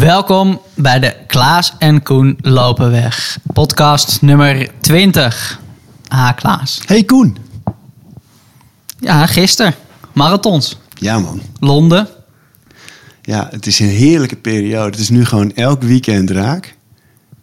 [0.00, 3.38] Welkom bij de Klaas en Koen lopen weg.
[3.52, 5.60] Podcast nummer 20.
[6.08, 6.80] Ah, Klaas.
[6.86, 7.36] Hey Koen.
[9.00, 9.74] Ja, gisteren.
[10.12, 10.78] Marathons.
[10.94, 11.42] Ja man.
[11.58, 12.08] Londen.
[13.22, 14.90] Ja, het is een heerlijke periode.
[14.90, 16.76] Het is nu gewoon elk weekend raak.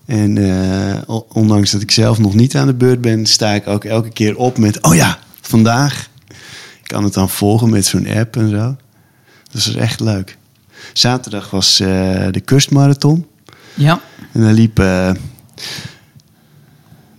[0.05, 3.83] En eh, ondanks dat ik zelf nog niet aan de beurt ben, sta ik ook
[3.83, 4.83] elke keer op met...
[4.83, 6.09] Oh ja, vandaag.
[6.81, 8.75] Ik kan het dan volgen met zo'n app en zo.
[9.51, 10.37] Dus dat is echt leuk.
[10.93, 11.87] Zaterdag was eh,
[12.31, 13.25] de kustmarathon.
[13.73, 14.01] Ja.
[14.31, 15.17] En daar liepen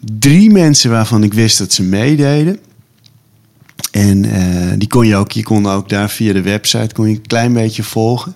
[0.00, 2.58] drie mensen waarvan ik wist dat ze meededen.
[3.90, 7.14] En eh, die kon je ook, je kon ook daar via de website kon je
[7.14, 8.34] een klein beetje volgen.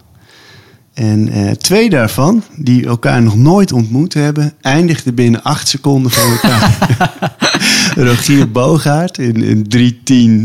[0.95, 6.31] En eh, twee daarvan, die elkaar nog nooit ontmoet hebben, eindigden binnen acht seconden van
[6.31, 6.79] elkaar.
[8.09, 9.67] Rogier Bogaert in, in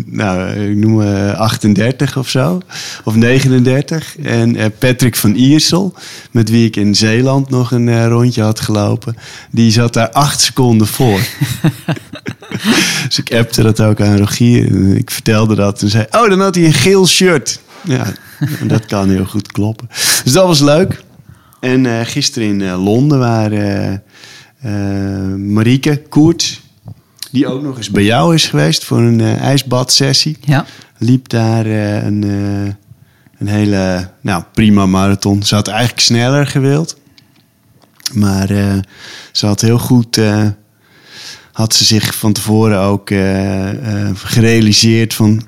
[0.05, 2.61] 3.10, nou, ik noem eh 38 of zo,
[3.03, 4.17] of 39.
[4.17, 5.93] En eh, Patrick van Iersel,
[6.31, 9.17] met wie ik in Zeeland nog een rondje had gelopen,
[9.51, 11.19] die zat daar acht seconden voor.
[13.07, 14.67] dus ik appte dat ook aan Rogier.
[14.67, 17.59] En ik vertelde dat en zei, oh, dan had hij een geel shirt.
[17.87, 18.05] Ja,
[18.67, 19.87] dat kan heel goed kloppen.
[20.23, 21.03] Dus dat was leuk.
[21.59, 24.03] En eh, gisteren in eh, Londen waren
[24.61, 26.61] eh, eh, Marieke Koert,
[27.31, 30.65] die ook nog eens bij jou is geweest voor een ijsbadsessie, Ja.
[30.97, 32.21] liep daar een,
[33.37, 35.43] een hele nou, prima marathon.
[35.43, 36.97] Ze had eigenlijk sneller gewild.
[38.13, 38.47] Maar
[39.31, 40.19] ze had heel goed.
[41.51, 43.09] had ze zich van tevoren ook
[44.13, 45.41] gerealiseerd van.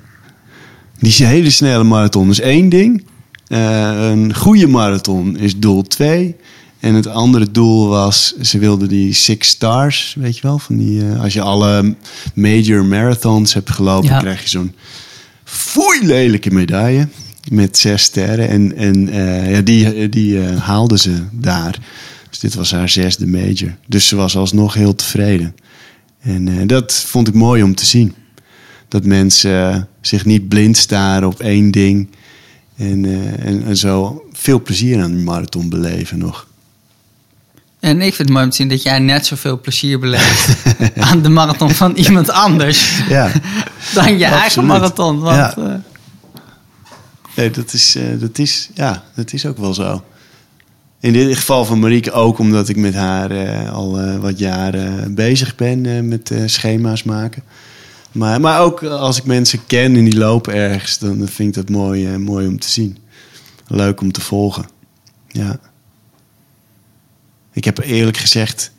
[1.00, 3.06] Die hele snelle marathon is één ding.
[3.48, 6.36] Eh, een goede marathon is doel twee.
[6.80, 10.60] En het andere doel was, ze wilde die Six Stars, weet je wel?
[10.60, 11.96] Van die, eh, als je alle
[12.34, 14.20] major marathons hebt gelopen, Ja.
[14.20, 14.74] krijg je zo'n
[15.44, 17.08] foei lelijke medaille
[17.52, 18.50] met zes sterren.
[18.50, 21.80] En, en eh, ja, die, die eh, haalde ze daar.
[22.30, 23.76] Dus dit was haar zesde major.
[23.88, 25.56] Dus ze was alsnog heel tevreden.
[26.20, 28.14] En dat vond ik mooi om te zien.
[28.88, 32.08] Dat mensen zich niet blind staren op één ding.
[32.78, 36.48] En, eh, en, en zo veel plezier aan die marathon beleven nog.
[37.80, 40.58] En ik vind het mooi om te zien dat jij net zoveel plezier beleeft
[41.10, 43.32] aan de marathon van iemand anders Ja,
[43.94, 45.20] dan je eigen marathon.
[45.20, 45.58] Want, Ja.
[45.58, 45.74] eh,
[47.36, 50.04] nee, dat, is, eh, dat, is, ja dat is ook wel zo.
[51.00, 53.32] In dit geval van Marieke ook omdat ik met haar
[53.70, 57.44] al wat jaren bezig ben met schema's maken.
[58.12, 61.70] Maar, maar ook als ik mensen ken en die lopen ergens, dan vind ik dat
[61.70, 62.98] mooi, eh, mooi om te zien.
[63.68, 64.66] Leuk om te volgen.
[65.28, 65.60] Ja.
[67.54, 68.72] Ik heb eerlijk gezegd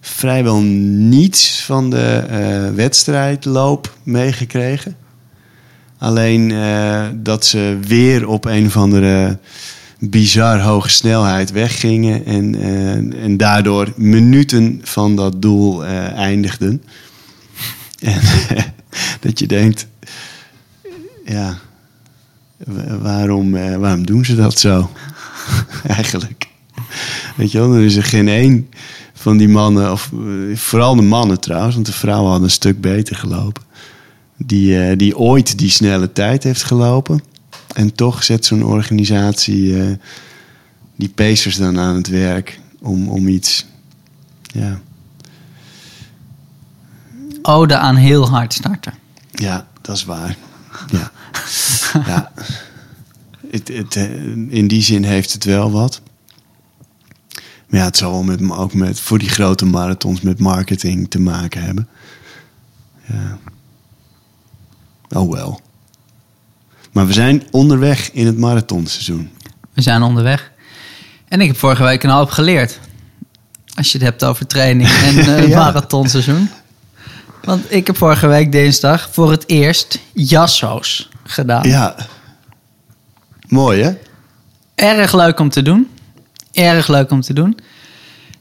[0.00, 4.96] vrijwel niets van de eh, wedstrijdloop meegekregen.
[5.98, 9.38] Alleen eh, dat ze weer op een of andere
[9.98, 12.24] bizar hoge snelheid weggingen.
[12.26, 12.54] En,
[13.22, 16.82] en daardoor minuten van dat doel eindigden.
[18.06, 18.20] En
[19.20, 19.86] dat je denkt,
[21.24, 21.58] ja,
[22.64, 24.90] wa- waarom, eh, waarom doen ze dat zo?
[25.86, 26.48] Eigenlijk.
[27.36, 28.68] Weet je wel, er is er geen één
[29.14, 32.80] van die mannen, of eh, vooral de mannen trouwens, want de vrouwen hadden een stuk
[32.80, 33.62] beter gelopen.
[34.36, 37.22] Die, eh, die ooit die snelle tijd heeft gelopen.
[37.74, 39.96] En toch zet zo'n organisatie
[40.96, 43.66] die pacers dan aan het werk om, om iets.
[44.42, 44.80] Ja,
[47.46, 48.94] ode aan heel hard starten.
[49.32, 50.36] ja dat is waar.
[50.90, 51.10] Ja.
[52.12, 52.32] ja.
[53.50, 54.10] Het, het, eh,
[54.48, 56.00] in die zin heeft het wel wat.
[57.66, 61.18] Maar ja, het zal wel met, ook met, voor die grote marathons met marketing te
[61.20, 61.88] maken hebben.
[63.06, 63.38] Ja.
[65.08, 65.60] Oh wel.
[66.92, 69.30] Maar we zijn onderweg in het marathonseizoen.
[69.72, 70.52] We zijn onderweg.
[71.28, 72.80] En ik heb vorige week een hoop geleerd.
[73.74, 75.58] Als je het hebt over training en eh Ja.
[75.58, 76.48] marathonseizoen.
[77.46, 81.68] Want ik heb vorige week dinsdag voor het eerst jasso's gedaan.
[81.68, 81.94] Ja.
[83.48, 83.92] Mooi hè?
[84.74, 85.88] Erg leuk om te doen.
[86.52, 87.58] Erg leuk om te doen.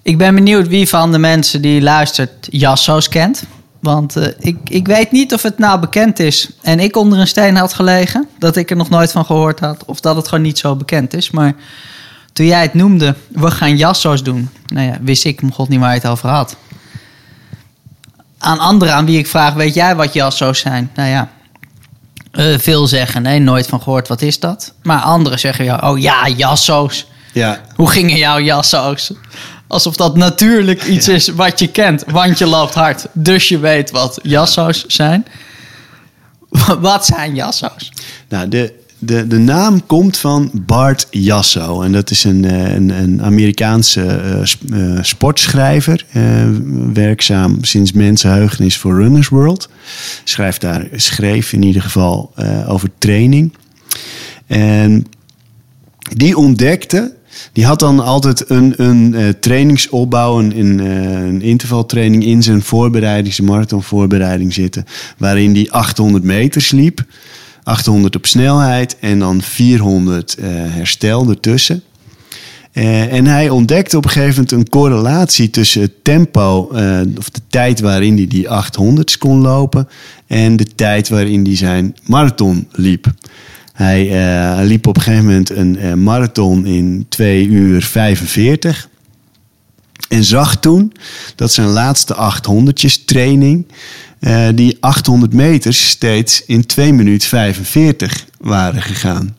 [0.01, 3.43] Ik ben benieuwd wie van de mensen die luistert jasso's kent.
[3.79, 7.27] Want eh, ik, ik weet niet of het nou bekend is en ik onder een
[7.27, 8.27] steen had gelegen.
[8.39, 9.85] Dat ik er nog nooit van gehoord had.
[9.85, 11.31] Of dat het gewoon niet zo bekend is.
[11.31, 11.55] Maar
[12.33, 14.49] toen jij het noemde, we gaan jasso's doen.
[14.65, 16.57] Nou ja, wist ik hem god niet waar je het over had.
[18.45, 20.91] Aan anderen aan wie ik vraag, weet jij wat jasso's zijn?
[20.95, 21.29] Nou ja,
[22.31, 24.73] eh, veel zeggen, nee, nooit van gehoord, wat is dat?
[24.83, 27.05] Maar anderen zeggen, ja, oh ja, jasso's.
[27.33, 27.61] Ja.
[27.75, 29.11] Hoe gingen jouw jasso's?
[29.67, 33.05] Alsof dat natuurlijk iets is wat je kent, want je loopt hard.
[33.13, 35.25] Dus je weet wat jasso's zijn.
[36.79, 37.91] Wat zijn jasso's?
[38.29, 41.81] Nou, de, de, de naam komt van Bart Jasso.
[41.81, 46.05] En dat is een, eh, een, een Amerikaanse sp uh, sportschrijver.
[46.93, 49.69] werkzaam sinds mensenheugenis voor Runners World.
[50.23, 52.33] Schrijft daar, schreef in ieder geval
[52.67, 53.53] over training.
[54.47, 55.05] En
[56.15, 57.13] die ontdekte
[57.53, 64.53] die had dan altijd een, een trainingsopbouw, een, een, intervaltraining in zijn voorbereiding, zijn marathonvoorbereiding
[64.53, 64.85] zitten.
[65.17, 67.05] Waarin die 800 meter liep.
[67.65, 71.83] 800 op snelheid en dan 400 uh, herstel ertussen.
[72.73, 77.29] Uh, en hij ontdekte op een gegeven moment een correlatie tussen het tempo, uh, of
[77.29, 79.87] de tijd waarin hij die 800's kon lopen,
[80.27, 83.13] en de tijd waarin hij zijn marathon liep.
[83.73, 84.09] Hij
[84.65, 88.89] liep op een gegeven moment een marathon in 2 uur 45.
[90.09, 90.93] En zag toen
[91.35, 93.65] dat zijn laatste 800 training
[94.19, 99.35] uh, die 800 meters steeds in 2 minuten 45 waren gegaan.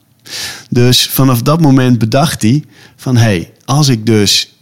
[0.71, 2.65] Dus vanaf dat moment bedacht hij
[2.97, 4.55] van hé, hey, als ik dus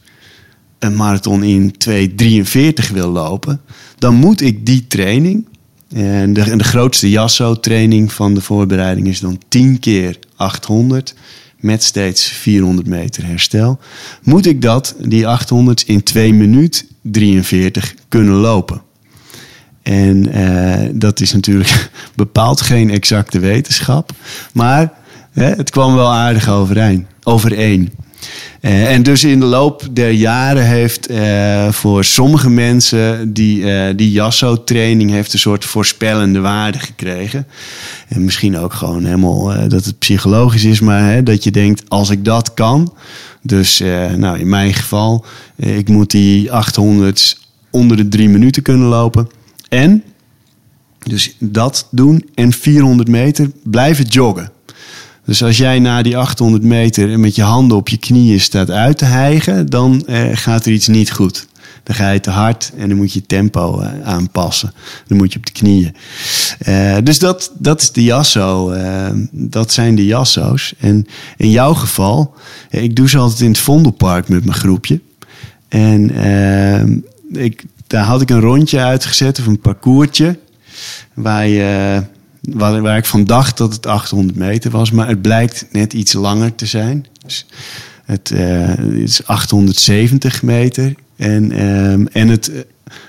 [0.79, 3.61] een marathon in 2.43 wil lopen,
[3.99, 5.47] dan moet ik die training,
[5.95, 11.15] en de, en de grootste Jasso-training van de voorbereiding is dan 10 keer 800
[11.59, 13.79] met steeds 400 meter herstel,
[14.23, 18.83] moet ik dat, die 800 in 2 minuten 43 kunnen lopen.
[19.85, 24.11] En uh, dat is natuurlijk bepaald geen exacte wetenschap.
[24.53, 24.93] Maar
[25.33, 27.07] het kwam wel aardig overeen.
[27.23, 27.93] overeen.
[28.61, 34.11] Uh, en dus in de loop der jaren heeft uh, voor sommige mensen die, die
[34.11, 37.47] Jasso-training heeft een soort voorspellende waarde gekregen.
[38.09, 42.11] En misschien ook gewoon helemaal dat het psychologisch is, maar hè, dat je denkt: als
[42.11, 42.95] ik dat kan.
[43.43, 43.83] Dus
[44.17, 45.25] nou, in mijn geval,
[45.57, 47.39] ik moet die 800
[47.71, 49.29] onder de drie minuten kunnen lopen.
[49.75, 50.03] En,
[50.99, 54.53] dus dat doen en 400 meter blijven joggen.
[55.25, 58.99] Dus als jij na die 800 meter met je handen op je knieën staat uit
[58.99, 61.47] te hijgen, dan eh, gaat er iets niet goed.
[61.83, 64.73] Dan ga je te hard en dan moet je tempo uh, aanpassen.
[65.07, 65.95] Dan moet je op de knieën.
[66.69, 68.73] Uh, dus dat, dat is de jasso.
[68.73, 70.75] Uh, dat zijn de jasso's.
[70.79, 71.07] En
[71.37, 72.35] in jouw geval,
[72.71, 75.01] ik doe ze altijd in het Vondelpark met mijn groepje.
[75.69, 76.11] En
[77.33, 80.39] ik, daar had ik een rondje uitgezet of een parcoursje.
[81.15, 82.03] Waar, je,
[82.41, 84.91] waar, ik van dacht dat het 800 meter was.
[84.91, 87.07] Maar het blijkt net iets langer te zijn.
[87.25, 87.47] Dus
[88.05, 90.95] het, het is 870 meter.
[91.17, 92.51] En, um, en het,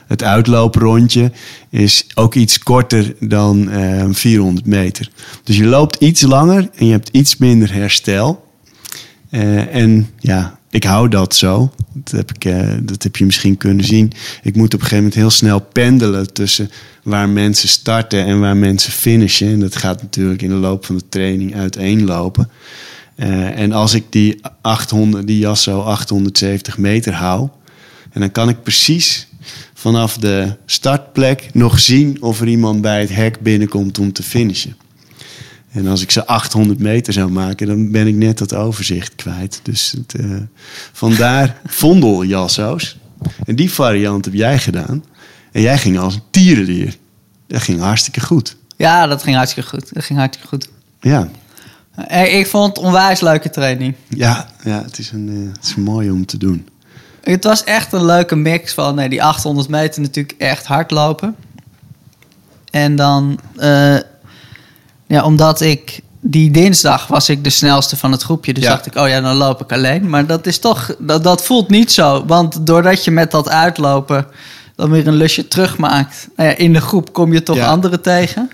[0.08, 1.32] het uitlooprondje
[1.70, 5.10] is ook iets korter dan um, 400 meter.
[5.44, 8.44] Dus je loopt iets langer en je hebt iets minder herstel.
[9.32, 11.72] Uh, en ja, ik hou dat zo.
[11.94, 14.12] Dat heb, ik, uh, dat heb je misschien kunnen zien.
[14.44, 16.72] Ik moet op een gegeven moment heel snel pendelen tussen
[17.04, 19.48] waar mensen starten en waar mensen finishen.
[19.48, 22.50] En dat gaat natuurlijk in de loop van de training uiteenlopen.
[23.18, 27.50] Uh, en als ik die 800, die jas zo 870 meter hou,
[28.12, 29.28] en dan kan ik precies
[29.74, 34.76] vanaf de startplek nog zien of er iemand bij het hek binnenkomt om te finishen.
[35.76, 39.60] En als ik ze 800 meter zou maken, dan ben ik net dat overzicht kwijt.
[39.64, 40.38] Dus het, uh,
[40.92, 42.98] vandaar vondeljasso's.
[43.46, 45.04] En die variant heb jij gedaan.
[45.52, 46.98] En jij ging als een tierenlier.
[47.48, 48.56] Dat ging hartstikke goed.
[48.78, 49.94] Ja, dat ging hartstikke goed.
[49.94, 50.70] Dat ging hartstikke goed.
[51.00, 51.30] Ja.
[52.26, 53.96] Ik vond het onwijs leuke training.
[54.08, 56.68] Ja, ja het, is een, uh, het is mooi om te doen.
[57.24, 61.36] Het was echt een leuke mix van nee, die 800 meter natuurlijk echt hard lopen.
[62.72, 63.40] En dan...
[63.58, 63.98] Uh,
[65.08, 68.54] ja, omdat ik die dinsdag was ik de snelste van het groepje.
[68.54, 68.70] Dus Ja.
[68.70, 70.10] dacht ik, oh ja, dan loop ik alleen.
[70.10, 72.26] Maar dat is toch, dat, dat voelt niet zo.
[72.26, 74.26] Want doordat je met dat uitlopen
[74.76, 76.28] dan weer een lusje terugmaakt.
[76.36, 77.68] Nou ja, in de groep kom je toch Ja.
[77.68, 78.50] anderen tegen.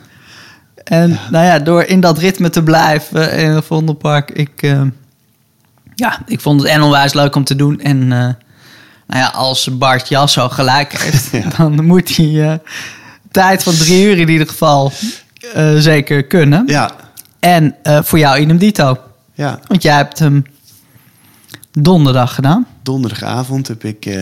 [0.83, 4.81] En nou ja, door in dat ritme te blijven in het Vondelpark, ik, eh,
[5.95, 7.79] ja, ik vond het en onwijs leuk om te doen.
[7.79, 8.17] En eh,
[9.07, 12.57] nou ja, als Bart Jasso gelijk heeft, dan moet hij eh,
[13.31, 14.91] tijd van drie uur in ieder geval
[15.53, 16.63] eh, zeker kunnen.
[16.65, 16.91] Ja,
[17.39, 18.97] En eh, voor jou idem dito.
[19.33, 19.59] ja.
[19.67, 20.43] Want jij hebt hem
[21.71, 22.67] donderdag gedaan.
[22.83, 24.15] donderdagavond heb ik, eh,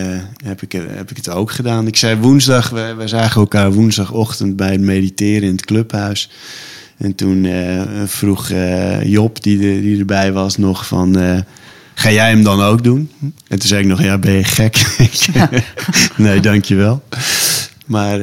[0.44, 1.86] heb, ik, heb ik het ook gedaan.
[1.86, 6.30] Ik zei woensdag, we, we zagen elkaar woensdagochtend bij het mediteren in het clubhuis.
[6.96, 7.48] En toen
[8.06, 8.50] vroeg
[9.02, 11.16] Job, die, die erbij was, nog van...
[11.94, 13.10] ga jij hem dan ook doen?
[13.48, 14.96] En toen zei ik nog, ja, ben je gek?
[16.16, 17.02] nee, dankjewel.
[17.86, 18.18] Maar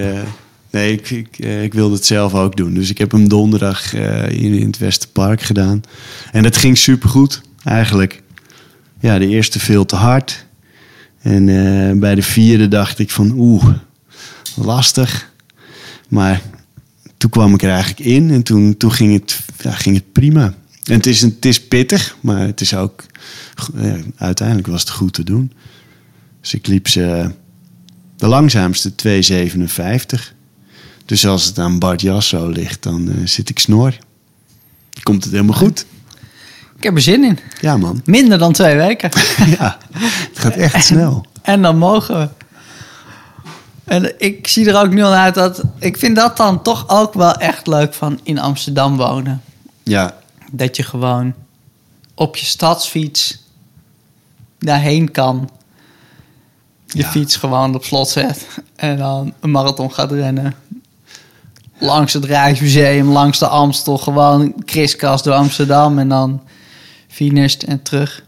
[0.72, 2.74] nee, ik, eh, ik wilde het zelf ook doen.
[2.74, 5.82] Dus ik heb hem donderdag eh, in, in het Westerpark gedaan.
[6.32, 8.24] En dat ging supergoed, eigenlijk
[9.00, 10.46] ja, de eerste veel te hard.
[11.22, 13.68] En eh, bij de vierde dacht ik van oeh,
[14.56, 15.32] lastig.
[16.08, 16.42] Maar
[17.18, 20.54] toen kwam ik er eigenlijk in en toen, toen ging, het, ja, ging het prima.
[20.84, 23.04] En het is, het is pittig, maar het is ook...
[24.18, 25.52] uiteindelijk was het goed te doen.
[26.42, 27.32] Dus ik liep ze
[28.18, 30.37] de langzaamste 2,57.
[31.08, 33.98] Dus als het aan Bart Jasso ligt, dan eh, zit ik snor.
[35.04, 35.86] Komt het helemaal goed?
[36.78, 37.40] Ik heb er zin in.
[37.62, 38.02] Ja, man.
[38.06, 39.10] Minder dan twee weken.
[39.60, 41.26] Ja, het gaat echt snel.
[41.42, 42.30] En dan mogen we.
[43.84, 45.64] En ik zie er ook nu al uit dat...
[45.80, 49.42] Ik vind dat dan toch ook wel echt leuk van in Amsterdam wonen.
[49.84, 50.18] Ja,
[50.52, 51.34] Dat je gewoon
[52.16, 53.44] op je stadsfiets
[54.60, 55.50] daarheen kan.
[56.88, 57.10] Je Ja.
[57.10, 58.48] fiets gewoon op slot zet.
[58.76, 60.54] En dan een marathon gaat rennen.
[61.80, 63.98] Langs het Rijksmuseum, langs de Amstel.
[63.98, 66.00] Gewoon kriskast door Amsterdam.
[66.00, 66.42] En dan
[67.08, 68.24] finished en terug.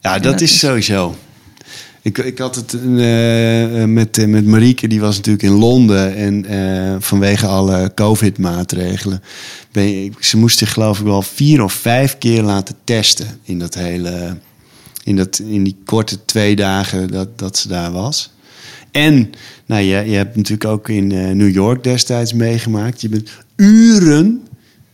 [0.00, 1.14] ja dat dat is is- sowieso.
[2.02, 6.14] Ik, ik had het eh, met, eh, met Marieke, die was natuurlijk in Londen.
[6.16, 9.22] En eh, vanwege alle COVID-maatregelen.
[10.20, 13.40] Ze moest zich geloof ik wel vier of vijf keer laten testen.
[13.42, 14.36] In dat hele.
[15.04, 18.30] In, dat, in die korte twee dagen dat, dat ze daar was.
[18.96, 19.30] En
[19.66, 23.00] nou, je, je hebt natuurlijk ook in eh, New York destijds meegemaakt.
[23.00, 24.42] Je bent uren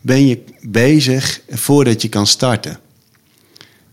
[0.01, 2.79] ben je bezig voordat je kan starten.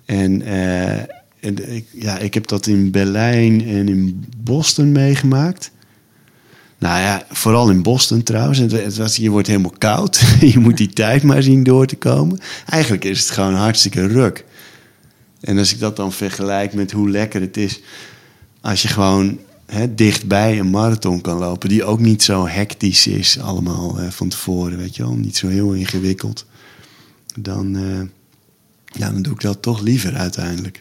[0.04, 0.98] En, eh,
[1.40, 5.70] en ik, ja, ik heb dat in Berlijn en in Boston meegemaakt.
[6.78, 8.58] Nou ja, vooral in Boston trouwens.
[8.58, 10.20] Het was, je wordt helemaal koud.
[10.52, 12.38] je moet die tijd maar zien door te komen.
[12.66, 14.44] Eigenlijk is het gewoon hartstikke ruk.
[15.40, 17.80] En als ik dat dan vergelijk met hoe lekker het is...
[18.60, 19.38] als je gewoon
[19.70, 21.68] hè, dichtbij een marathon kan lopen...
[21.68, 25.14] die ook niet zo hectisch is allemaal van tevoren, weet je wel.
[25.14, 26.46] Niet zo heel ingewikkeld.
[27.34, 28.00] Dan, eh,
[29.00, 30.80] ja, dan doe ik dat toch liever uiteindelijk.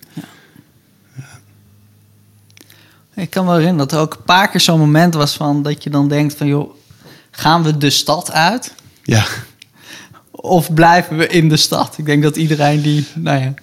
[3.15, 5.83] Ik kan me herinneren dat er ook een paar keer zo'n moment was van dat
[5.83, 6.73] je dan denkt van joh,
[7.31, 8.73] gaan we de stad uit?
[9.03, 9.25] Ja,
[10.31, 11.97] Of blijven we in de stad?
[11.97, 13.53] Ik denk dat iedereen die, nou ja,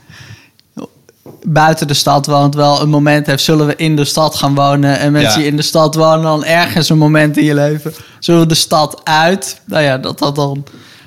[1.48, 3.42] buiten de stad woont wel een moment heeft.
[3.42, 4.98] Zullen we in de stad gaan wonen?
[4.98, 5.36] En mensen Ja.
[5.38, 7.92] die in de stad wonen dan ergens een moment in je leven.
[8.20, 9.60] Zullen we de stad uit?
[9.64, 10.64] Nou ja, dat dat dan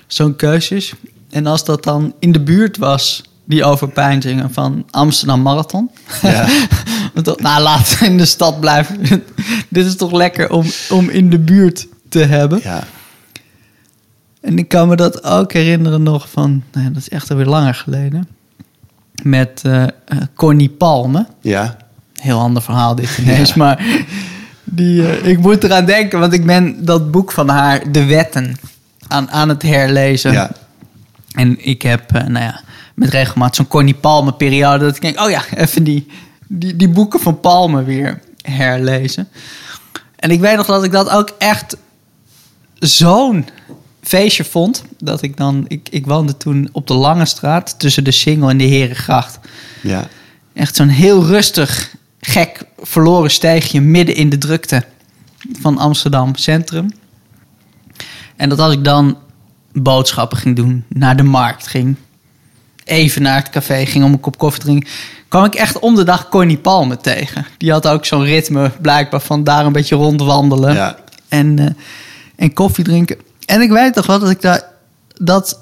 [0.08, 0.93] zo'n keuze is.
[1.29, 5.89] En als dat dan in de buurt was, die overpeinzingen van Amsterdam Marathon.
[6.22, 6.48] Ja.
[7.38, 8.98] Nou, laten we in de stad blijven.
[9.69, 12.60] Dit is toch lekker om, om in de buurt te hebben.
[12.63, 12.84] ja,
[14.41, 17.46] En ik kan me dat ook herinneren nog van, nou ja, dat is echt alweer
[17.46, 18.27] langer geleden.
[19.24, 19.90] Met eh eh,
[20.36, 21.26] Connie Palme.
[21.42, 21.78] ja,
[22.14, 23.86] Heel ander verhaal dit ineens, maar
[24.64, 28.56] die, eh, ik moet eraan denken, want ik ben dat boek van haar, De Wetten,
[29.08, 30.32] aan, aan het herlezen.
[30.32, 30.52] ja.
[31.30, 32.62] En ik heb, nou ja,
[32.96, 36.08] met regelmaat zo'n Connie Palme periode dat ik denk, oh ja, even die,
[36.48, 39.28] die, die boeken van Palme weer herlezen.
[40.16, 41.78] En ik weet nog dat ik dat ook echt
[42.80, 43.46] zo'n
[44.10, 44.84] feestje vond.
[45.00, 48.58] Dat ik dan, ik, ik woonde toen op de Lange Straat tussen de Singel en
[48.58, 49.39] de Herengracht.
[49.82, 50.08] ja.
[50.54, 54.84] Echt zo'n heel rustig, gek, verloren steegje midden in de drukte
[55.60, 56.92] van Amsterdam Centrum.
[58.36, 59.18] En dat als ik dan
[59.74, 61.96] boodschappen ging doen, naar de markt ging,
[62.84, 64.89] even naar het café ging om een kop koffie te drinken,
[65.28, 67.46] kwam ik echt om de dag Connie Palme tegen.
[67.58, 70.98] Die had ook zo'n ritme, blijkbaar van daar een beetje rondwandelen Ja.
[71.30, 71.66] en, eh,
[72.36, 73.18] en koffie drinken.
[73.50, 74.63] En ik weet toch wel dat ik daar,
[75.13, 75.60] dat,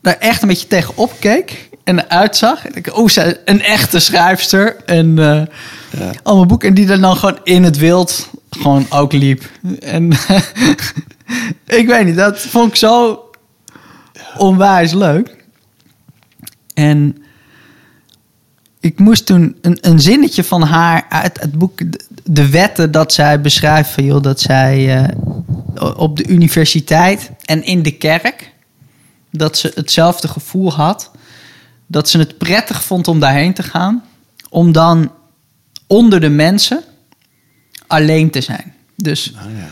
[0.00, 2.66] daar echt een beetje tegen opkeek en eruit zag.
[2.66, 4.76] En ik, oh, zij een echte schrijfster.
[4.86, 5.42] En eh
[6.00, 6.10] Ja.
[6.22, 6.68] allemaal boeken.
[6.68, 9.50] En die dan, dan gewoon in het wild gewoon ook liep.
[9.80, 10.12] En
[11.80, 13.24] ik weet niet, dat vond ik zo
[14.36, 15.36] onwijs leuk.
[16.74, 17.22] En
[18.80, 21.78] ik moest toen een, een zinnetje van haar uit het boek
[22.24, 25.08] De, Wetten dat zij beschrijft van joh, dat zij eh,
[25.80, 28.52] op de universiteit en in de kerk
[29.30, 31.10] dat ze hetzelfde gevoel had
[31.88, 34.04] dat ze het prettig vond om daarheen te gaan,
[34.48, 35.12] om dan
[35.86, 36.84] onder de mensen
[37.86, 38.74] alleen te zijn.
[38.96, 39.68] Dus Oh, ja.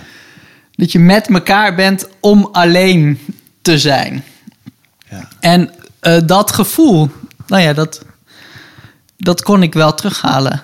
[0.71, 3.19] dat je met elkaar bent om alleen
[3.63, 4.25] te zijn.
[5.11, 5.29] Ja.
[5.41, 5.71] En
[6.01, 7.11] eh, dat gevoel,
[7.47, 8.05] nou ja, dat,
[9.17, 10.63] dat kon ik wel terughalen.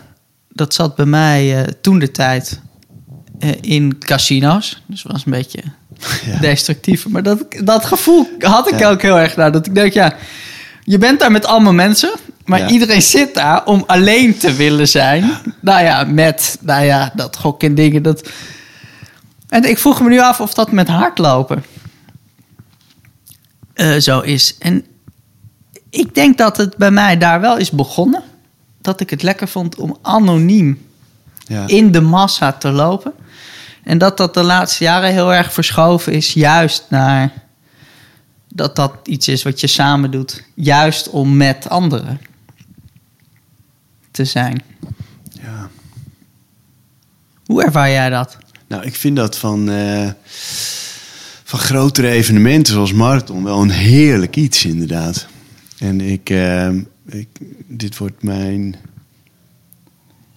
[0.49, 2.61] Dat zat bij mij eh, toen de tijd
[3.61, 4.83] in casino's.
[4.87, 5.63] Dus was een beetje
[6.33, 6.39] Ja.
[6.41, 7.09] destructief.
[7.09, 8.91] Maar dat, dat gevoel had ik Ja.
[8.91, 9.53] ook heel erg naar.
[9.53, 10.15] Dat ik denk, ja,
[10.85, 12.13] je bent daar met allemaal mensen.
[12.45, 12.69] Maar Ja.
[12.69, 15.31] iedereen zit daar om alleen te willen zijn.
[15.61, 18.03] Nou ja, met, nou ja, dat gok en dingen.
[18.03, 18.29] Dat...
[19.49, 21.65] En ik vroeg me nu af of dat met hardlopen
[23.75, 24.57] eh, zo is.
[24.59, 24.85] En
[25.91, 28.23] ik denk dat het bij mij daar wel is begonnen.
[28.81, 30.87] Dat ik het lekker vond om anoniem
[31.47, 31.65] Ja.
[31.67, 33.13] in de massa te lopen.
[33.83, 37.33] En dat dat de laatste jaren heel erg verschoven is, juist naar
[38.49, 40.45] dat dat iets is wat je samen doet.
[40.55, 42.21] Juist om met anderen
[44.11, 44.63] te zijn.
[45.31, 45.71] Ja.
[47.47, 48.37] Hoe ervaar jij dat?
[48.67, 50.11] Nou, ik vind dat van, eh,
[51.45, 55.27] van grotere evenementen zoals marathon wel een heerlijk iets, inderdaad.
[55.79, 56.69] En ik, eh,
[57.07, 57.29] ik
[57.67, 58.77] dit wordt mijn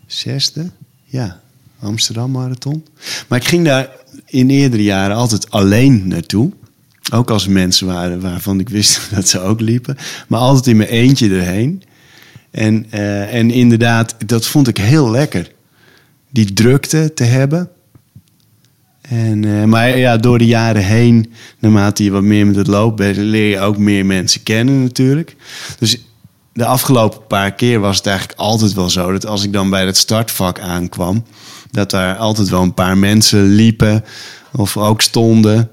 [0.05, 0.71] zesde,
[1.03, 1.39] ja,
[1.79, 2.85] Amsterdam Marathon.
[3.27, 3.89] Maar ik ging daar
[4.25, 6.51] in eerdere jaren altijd alleen naartoe.
[7.13, 9.97] Ook als mensen waren waarvan ik wist dat ze ook liepen.
[10.27, 11.83] Maar altijd in mijn eentje erheen.
[12.51, 15.51] En, eh, en inderdaad, dat vond ik heel lekker.
[16.29, 17.69] Die drukte te hebben.
[19.01, 23.17] En, eh, maar ja, door de jaren heen, naarmate je wat meer met het bent,
[23.17, 25.35] leer je ook meer mensen kennen natuurlijk.
[25.79, 25.99] Dus
[26.53, 29.85] de afgelopen paar keer was het eigenlijk altijd wel zo dat als ik dan bij
[29.85, 31.25] het startvak aankwam,
[31.75, 34.03] dat daar altijd wel een paar mensen liepen
[34.51, 35.69] of ook stonden,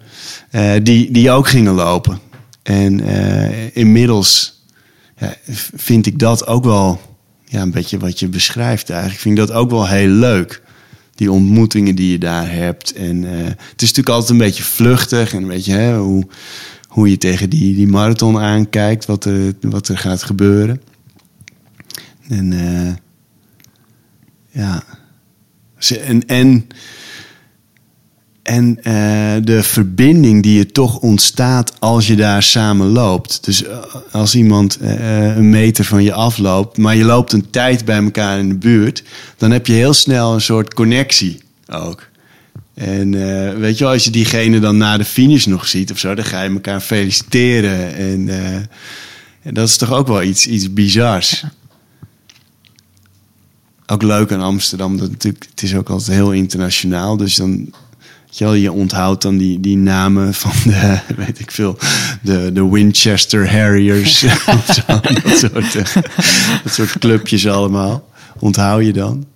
[0.50, 2.18] eh, die, die ook gingen lopen.
[2.62, 4.62] En eh, inmiddels
[5.16, 5.34] ja,
[5.74, 7.00] vind ik dat ook wel
[7.44, 9.20] ja, een beetje wat je beschrijft eigenlijk.
[9.20, 10.62] Vind ik dat ook wel heel leuk.
[11.14, 12.92] Die ontmoetingen die je daar hebt.
[12.92, 16.26] En eh, het is natuurlijk altijd een beetje vluchtig en een beetje hoe,
[16.86, 20.80] hoe je tegen die, die marathon aankijkt, wat er, wat er gaat gebeuren.
[22.28, 22.52] En
[24.50, 24.82] ja.
[25.90, 26.66] En, en,
[28.42, 33.44] en eh, de verbinding die er toch ontstaat als je daar samen loopt.
[33.44, 33.78] Dus eh,
[34.12, 38.38] als iemand eh, een meter van je afloopt, maar je loopt een tijd bij elkaar
[38.38, 39.02] in de buurt,
[39.36, 42.10] dan heb je heel snel een soort connectie ook.
[42.74, 43.10] En
[43.60, 46.24] weet je wel, als je diegene dan na de finish nog ziet of zo, dan
[46.24, 47.94] ga je elkaar feliciteren.
[47.96, 48.28] En,
[49.42, 51.44] en dat is toch ook wel iets, iets bizars.
[53.86, 57.16] Ook leuk aan Amsterdam, dat natuurlijk, het is ook altijd heel internationaal.
[57.16, 57.72] Dus dan,
[58.30, 61.78] je, je onthoudt dan die, die namen van de, weet ik veel,
[62.22, 64.18] de, de Winchester Harriers.
[64.18, 64.28] zo,
[65.22, 66.02] dat, soort, eh,
[66.62, 68.08] dat soort clubjes allemaal.
[68.38, 69.26] Onthoud je dan.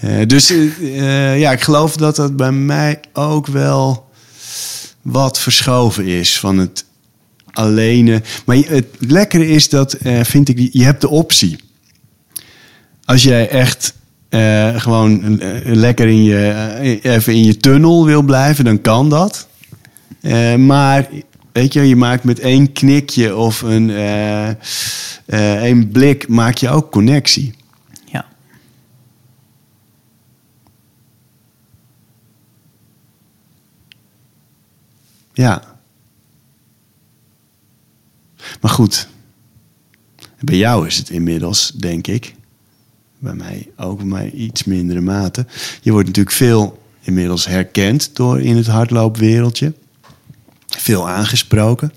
[0.00, 4.08] Eh, dus eh, ja, ik geloof dat dat bij mij ook wel
[5.02, 6.84] wat verschoven is van het
[7.52, 8.22] alleen.
[8.44, 11.58] Maar het lekkere is dat, vind ik, je hebt de optie.
[13.08, 13.94] Als jij echt
[14.28, 19.08] eh, gewoon eh, lekker in je, eh, even in je tunnel wil blijven, dan kan
[19.08, 19.48] dat.
[20.58, 21.08] Maar
[21.52, 23.90] weet je, je maakt met één knikje of een,
[25.60, 27.54] één blik maak je ook connectie.
[28.04, 28.26] Ja.
[35.32, 35.62] Ja.
[38.60, 39.08] Maar goed.
[40.40, 42.36] Bij jou is het inmiddels, denk ik.
[43.18, 45.46] Bij mij ook, bij mij iets mindere mate.
[45.80, 49.72] Je wordt natuurlijk veel inmiddels herkend door in het hardloopwereldje.
[50.66, 51.92] Veel aangesproken.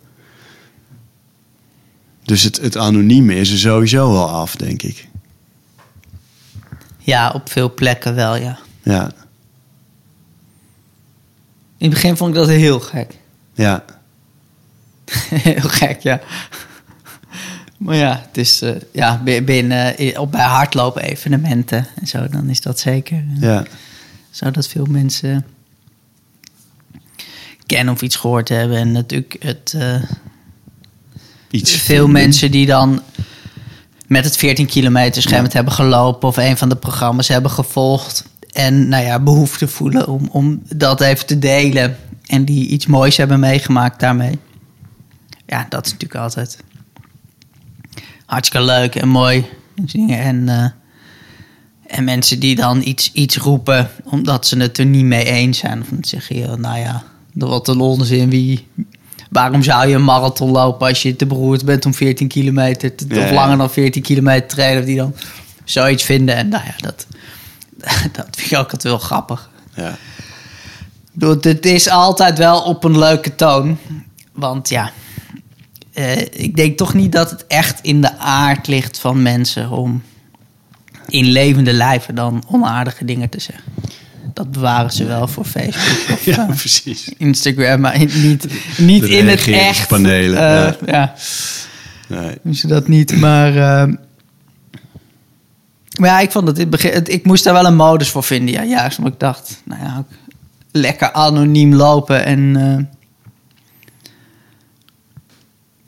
[2.24, 5.08] Dus het, het anonieme is er sowieso wel af, denk ik.
[7.00, 8.60] ja, op veel plekken wel, ja.
[8.84, 9.12] Ja,
[11.78, 13.18] In het begin vond ik dat heel gek.
[13.54, 13.86] ja,
[15.30, 16.22] heel gek, ja.
[17.82, 22.28] Maar ja, het is eh, ja, bi- binnen, eh, op bij hardlopen evenementen en zo,
[22.28, 23.24] dan is dat zeker.
[23.40, 23.64] ja.
[24.30, 25.46] Zou dat veel mensen
[27.66, 28.78] kennen of iets gehoord hebben.
[28.78, 30.02] En natuurlijk het, eh,
[31.52, 33.02] Iets veel mensen die dan
[34.08, 38.26] met het 14 kilometer scherm hebben gelopen of een van de programma's hebben gevolgd.
[38.52, 41.98] En nou ja, behoefte voelen om, om dat even te delen.
[42.26, 44.40] En die iets moois hebben meegemaakt daarmee.
[45.46, 46.58] Ja, dat is natuurlijk altijd
[48.32, 49.46] hartstikke leuk en mooi.
[50.08, 50.66] En, eh,
[51.88, 55.82] en mensen die dan iets, iets roepen omdat ze het er niet mee eens zijn.
[55.82, 58.30] Of dan zeggen je, nou ja, wat een onzin.
[58.30, 58.68] Wie,
[59.30, 63.06] waarom zou je een marathon lopen als je te beroerd bent om 14 kilometer, te,
[63.08, 64.80] Ja, of langer dan 14 kilometer te rijden?
[64.80, 65.16] Of die dan
[65.64, 66.36] zoiets vinden.
[66.36, 67.08] En nou ja, dat,
[68.18, 69.50] dat vind ik ook altijd wel grappig.
[69.76, 69.98] Ja.
[71.42, 73.78] Het is altijd wel op een leuke toon.
[74.32, 74.92] Want ja,
[75.94, 80.02] eh, ik denk toch niet dat het echt in de aard ligt van mensen om
[81.08, 83.64] in levende lijven dan onaardige dingen te zeggen.
[84.34, 87.10] Dat bewaren ze wel voor Facebook of ja, eh, precies.
[87.18, 89.46] Instagram, maar in- niet, niet in het echt.
[89.46, 90.76] reageringspanelen, Eh, ja.
[90.86, 91.14] ja.
[92.08, 92.38] Nee.
[92.44, 93.20] doen ze dat niet.
[93.20, 93.94] Maar, eh,
[96.00, 96.92] maar ja, ik vond in het begin.
[96.94, 98.54] het- ik moest daar wel een modus voor vinden.
[98.54, 100.06] Ja, juist omdat ik dacht, nou ja,
[100.72, 102.56] lekker anoniem lopen en.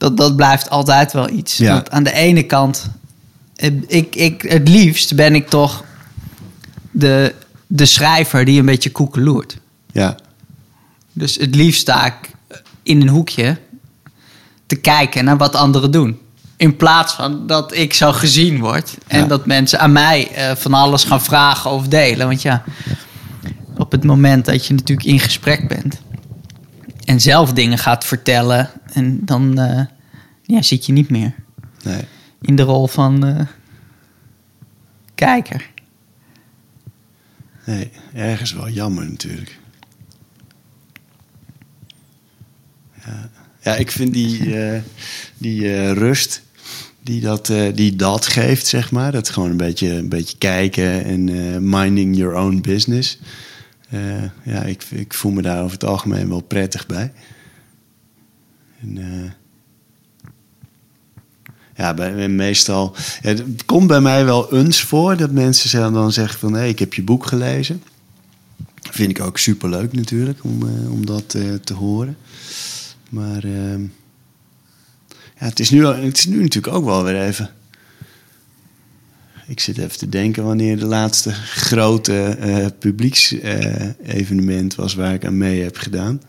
[0.04, 1.58] Dat, dat blijft altijd wel iets.
[1.58, 1.74] Ja.
[1.74, 2.90] Want aan de ene kant,
[3.56, 5.84] eh, ik, ik, het liefst ben ik toch
[6.92, 7.34] de,
[7.68, 9.58] de schrijver die een beetje koekeloert.
[9.92, 10.16] Ja,
[11.14, 12.32] Dus het liefst sta ik
[12.84, 13.58] in een hoekje
[14.66, 16.18] te kijken naar wat anderen doen.
[16.58, 18.98] In plaats van dat ik zo gezien word.
[19.08, 19.26] En Ja.
[19.28, 22.28] dat mensen aan mij eh, van alles gaan vragen of delen.
[22.28, 22.64] Want ja,
[23.78, 26.02] op het moment dat je natuurlijk in gesprek bent.
[27.06, 28.70] En zelf dingen gaat vertellen.
[28.94, 29.82] En dan eh,
[30.54, 31.36] ja, zit je niet meer
[31.84, 32.02] Nee.
[32.42, 33.48] in de rol van eh,
[35.16, 35.70] kijker.
[37.66, 39.60] Nee, ergens wel jammer natuurlijk.
[43.06, 43.30] Ja,
[43.62, 44.82] ja ik vind die, eh,
[45.38, 46.42] die eh, rust
[47.02, 49.12] die dat, die dat geeft, zeg maar.
[49.12, 53.20] Dat gewoon een beetje, een beetje kijken en minding your own business.
[54.44, 57.12] Ja, ik, ik voel me daar over het algemeen wel prettig bij.
[58.82, 58.98] En,
[61.76, 62.96] ja, bij, meestal.
[63.22, 66.94] Het komt bij mij wel eens voor dat mensen dan zeggen van hé, ik heb
[66.94, 67.84] je boek gelezen.
[68.92, 72.18] Vind ik ook superleuk natuurlijk om, eh, om dat eh, te horen.
[73.10, 73.82] Maar ehm,
[75.40, 77.50] ja, het, is nu, het is nu natuurlijk ook wel weer even.
[79.48, 85.38] Ik zit even te denken wanneer de laatste grote eh publieksevenement was waar ik aan
[85.38, 86.22] mee heb gedaan.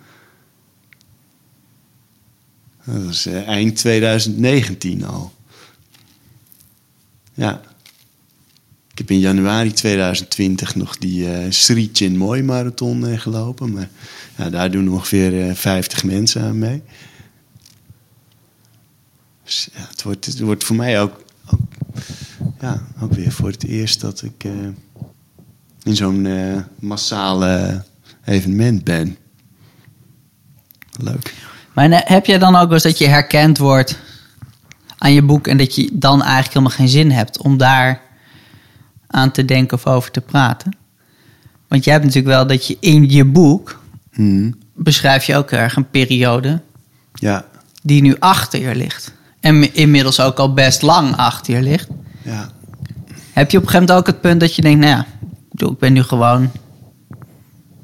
[2.84, 5.32] Dat was eh, eind 2019 al.
[7.34, 7.60] Ja.
[8.90, 13.72] Ik heb in januari 2020 nog die eh Sri Chinmoy marathon eh, gelopen.
[13.72, 13.88] Maar
[14.36, 16.82] ja, daar doen ongeveer eh 50 mensen aan mee.
[19.44, 21.24] Dus ja, het, wordt, het wordt voor mij ook,
[22.60, 24.44] ja, ook weer voor het eerst dat ik
[25.82, 26.28] in zo'n
[26.78, 27.84] massale
[28.24, 29.16] evenement ben.
[31.00, 31.53] Leuk.
[31.74, 33.98] Maar heb jij dan ook wel eens dat je herkend wordt
[34.98, 38.00] aan je boek en dat je dan eigenlijk helemaal geen zin hebt om daar
[39.06, 40.76] aan te denken of over te praten?
[41.68, 43.82] Want jij hebt natuurlijk wel dat je in je boek
[44.16, 44.50] Mhm.
[44.74, 46.60] beschrijf je ook erg een periode
[47.14, 47.44] Ja,
[47.82, 49.12] die nu achter je ligt.
[49.40, 51.88] En inmiddels ook al best lang achter je ligt.
[52.22, 52.50] ja.
[53.32, 55.06] Heb je op een gegeven moment ook het punt dat je denkt, nou ja,
[55.68, 56.50] ik ben nu gewoon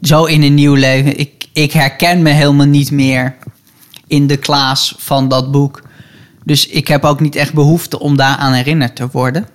[0.03, 1.19] zo in een nieuw leven.
[1.19, 3.37] Ik, ik herken me helemaal niet meer
[4.11, 5.83] in de Klaas van dat boek.
[6.45, 9.49] Dus ik heb ook niet echt behoefte om daaraan herinnerd te worden.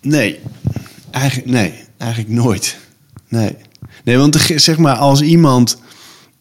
[0.00, 0.40] Nee,
[1.10, 2.78] eigenlijk, nee, eigenlijk nooit.
[3.28, 3.56] Nee,
[4.04, 5.78] nee want zeg maar, als iemand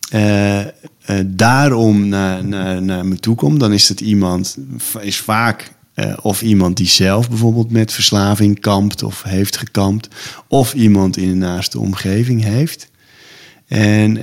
[0.10, 0.70] eh, eh,
[1.26, 4.58] daarom naar, naar, naar me toe komt, dan is dat iemand,
[5.00, 10.08] is vaak eh, of iemand die zelf bijvoorbeeld met verslaving kampt of heeft gekampt,
[10.48, 12.90] of iemand in de naaste omgeving heeft.
[13.68, 14.18] En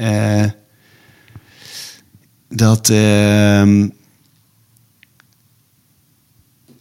[2.48, 2.90] dat.
[2.90, 3.88] ehm,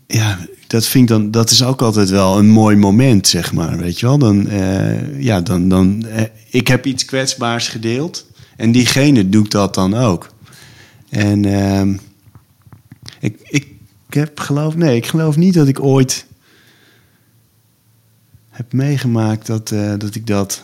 [0.08, 3.78] ja, dat vind dan, dat is ook altijd wel een mooi moment, zeg maar.
[3.78, 4.18] Weet je wel?
[4.18, 8.26] Dan, eh, ja, dan, dan, eh, ik heb iets kwetsbaars gedeeld
[8.58, 10.34] en diegene doet dat dan ook.
[11.10, 11.94] En ehm,
[13.20, 13.68] ik, ik,
[14.08, 16.26] ik heb geloof, nee, ik geloof niet dat ik ooit
[18.50, 20.64] heb meegemaakt dat, eh, dat ik dat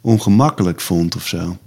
[0.00, 1.58] ongemakkelijk vond of zo.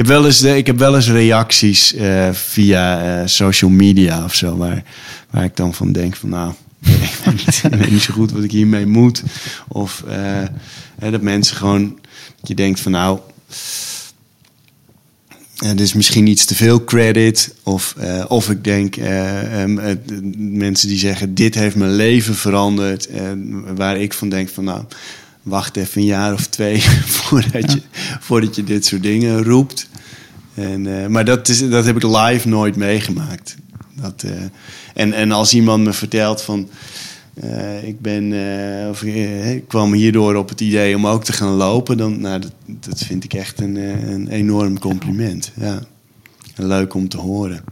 [0.00, 4.34] Ik heb wel eens, ik heb wel eens reacties eh, via eh, social media of
[4.34, 4.82] zo, waar,
[5.30, 8.32] waar ik dan van denk van nou, ik weet, niet, ik weet niet zo goed
[8.32, 9.22] wat ik hiermee moet.
[9.68, 11.98] Of eh, dat mensen gewoon,
[12.40, 13.18] dat je denkt van nou,
[15.54, 17.54] dit is misschien iets te veel credit.
[17.62, 17.94] Of,
[18.28, 19.96] of ik denk, eh, ehm, eh,
[20.36, 23.08] mensen die zeggen, dit heeft mijn leven veranderd.
[23.76, 24.84] Waar ik van denk van nou,
[25.42, 26.80] wacht even een jaar of twee
[27.18, 27.82] voordat, je,
[28.20, 29.88] voordat je dit soort dingen roept.
[30.54, 33.56] En, eh, maar dat, is, dat heb ik live nooit meegemaakt.
[33.94, 34.32] Dat, eh,
[34.94, 36.68] en, en als iemand me vertelt van...
[37.34, 38.32] eh, ik, ben,
[38.88, 41.96] of, ik kwam hierdoor op het idee om ook te gaan lopen...
[41.96, 43.76] dan nou, dat, dat vind ik echt een,
[44.12, 45.52] een enorm compliment.
[45.56, 45.82] Ja.
[46.56, 47.64] Leuk om te horen.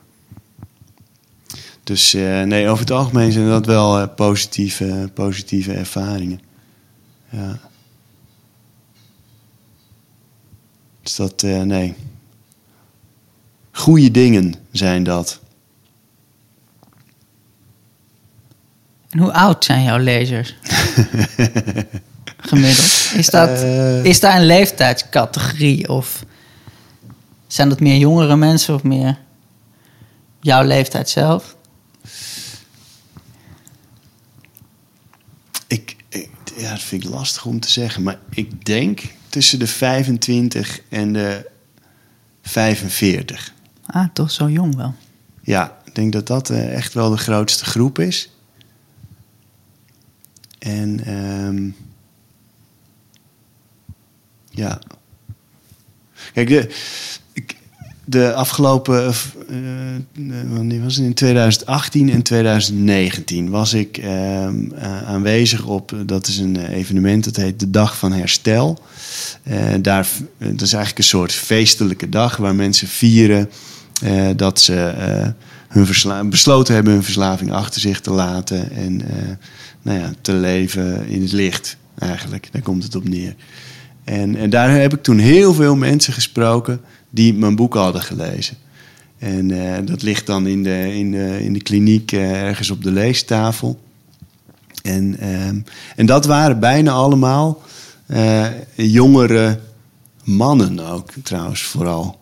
[1.84, 6.40] Dus nee, over het algemeen zijn dat wel positieve, positieve ervaringen.
[7.30, 7.60] Ja.
[11.02, 11.94] Dus dat, nee.
[13.78, 15.40] Goede dingen zijn dat.
[19.10, 20.54] En hoe oud zijn jouw lezers?
[22.48, 23.10] Gemiddeld.
[23.16, 24.04] Is, dat, Eh.
[24.04, 25.88] is daar een leeftijdscategorie?
[25.88, 26.24] Of
[27.46, 29.18] zijn dat meer jongere mensen of meer
[30.40, 31.56] jouw leeftijd zelf?
[35.66, 38.02] Ik, ik- ja, dat vind ik lastig om te zeggen.
[38.02, 41.50] Maar ik denk tussen de 25 en de
[42.42, 43.52] 45.
[43.90, 44.94] Ah, toch zo jong wel.
[45.42, 48.31] Ja, ik denk dat dat eh, echt wel de grootste groep is.
[50.59, 51.68] En ehm,
[54.51, 54.79] ja.
[56.33, 56.70] Kijk, de,
[58.05, 59.14] de afgelopen, eh,
[60.48, 61.05] wanneer was het?
[61.05, 67.37] In 2018 en 2019 was ik ehm, eh, aanwezig op, dat is een evenement, dat
[67.37, 68.83] heet de Dag van Herstel.
[69.81, 73.51] Daar, dat is eigenlijk een soort feestelijke dag waar mensen vieren
[74.02, 75.28] eh, dat ze eh,
[75.68, 79.28] hun besloten hebben hun verslaving achter zich te laten en eh,
[79.82, 82.48] nou ja, te leven in het licht eigenlijk.
[82.52, 83.34] Daar komt het op neer.
[84.04, 86.80] En, en daar heb ik toen heel veel mensen gesproken
[87.11, 88.56] die mijn boek hadden gelezen.
[89.18, 89.48] En
[89.84, 93.80] dat ligt dan in de, in de, in de kliniek ergens op de leestafel.
[94.82, 95.61] En, ehm,
[95.96, 97.62] en dat waren bijna allemaal
[98.74, 99.58] jongere
[100.24, 102.18] mannen ook, trouwens, vooral.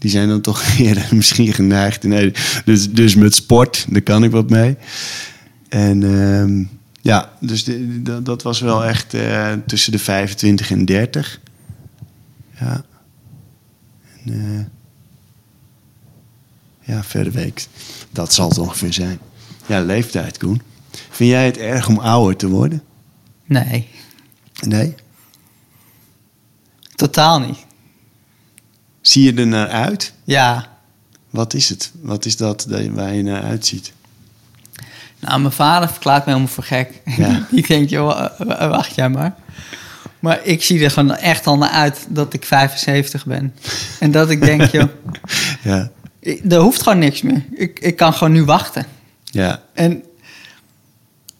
[0.00, 2.02] Die zijn dan toch eerder misschien geneigd.
[2.02, 2.32] Nee,
[2.64, 4.76] dus, dus met sport, daar kan ik wat mee.
[5.68, 6.64] En ehm,
[7.00, 11.40] ja, dus de- de- dat was wel echt eh, tussen de 25 en 30.
[12.60, 12.84] Ja.
[14.24, 14.64] En, eh,
[16.94, 17.66] ja, verder week.
[18.10, 19.18] Dat zal het ongeveer zijn.
[19.66, 20.62] Ja, leeftijd, Koen.
[21.10, 22.82] Vind jij het erg om ouder te worden?
[23.44, 23.88] Nee,
[24.66, 24.94] Nee?
[26.94, 27.58] totaal niet.
[29.00, 30.12] Zie je er naar uit?
[30.24, 30.66] Ja,
[31.30, 31.90] Wat is het?
[32.02, 33.92] Wat is dat waar je naar uitziet?
[35.18, 37.00] nou, mijn vader verklaart me helemaal voor gek.
[37.16, 37.46] Ja.
[37.50, 38.26] Die denkt, joh,
[38.70, 39.34] wacht jij maar.
[40.20, 43.54] Maar ik zie er gewoon echt al naar uit dat ik 75 ben.
[44.00, 44.88] En dat ik denk, joh,
[45.62, 45.90] Ja.
[46.20, 47.44] ik- er hoeft gewoon niks meer.
[47.54, 48.86] Ik, ik kan gewoon nu wachten.
[49.24, 49.62] Ja.
[49.74, 50.02] En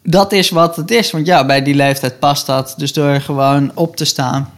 [0.03, 1.11] dat is wat het is.
[1.11, 2.75] Want ja, bij die leeftijd past dat.
[2.77, 4.51] Dus door gewoon op te staan,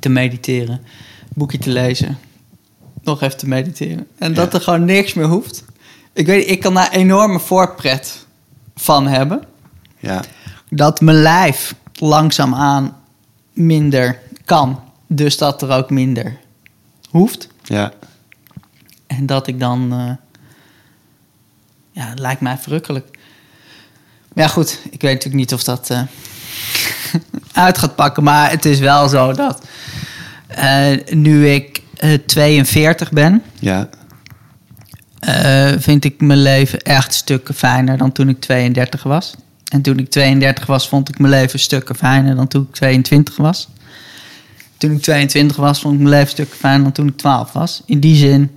[0.00, 0.80] te mediteren,
[1.34, 2.18] boekje te lezen,
[3.02, 4.06] nog even te mediteren.
[4.18, 4.58] En dat Ja.
[4.58, 5.64] er gewoon niks meer hoeft.
[6.12, 8.26] Ik weet, ik kan daar enorme voorpret
[8.76, 9.42] van hebben.
[9.98, 10.22] Ja.
[10.70, 12.96] Dat mijn lijf langzaamaan
[13.52, 14.80] minder kan.
[15.06, 16.38] Dus dat er ook minder
[17.10, 17.48] hoeft.
[17.62, 17.92] Ja.
[19.06, 19.92] En dat ik dan.
[19.92, 20.12] eh,
[21.92, 23.18] ja, het lijkt mij verrukkelijk.
[24.32, 24.80] Maar ja, goed.
[24.90, 26.02] Ik weet natuurlijk niet of dat eh,
[27.52, 28.22] uit gaat pakken.
[28.22, 29.66] Maar het is wel zo dat.
[30.54, 33.42] Eh, nu ik eh, 42 ben.
[33.58, 33.88] Ja.
[35.20, 39.34] eh, vind ik mijn leven echt stukken fijner dan toen ik 32 was.
[39.72, 43.36] En toen ik 32 was, vond ik mijn leven stukken fijner dan toen ik 22
[43.36, 43.68] was.
[44.76, 47.82] Toen ik 22 was, vond ik mijn leven stukken fijner dan toen ik 12 was.
[47.86, 48.50] In die zin,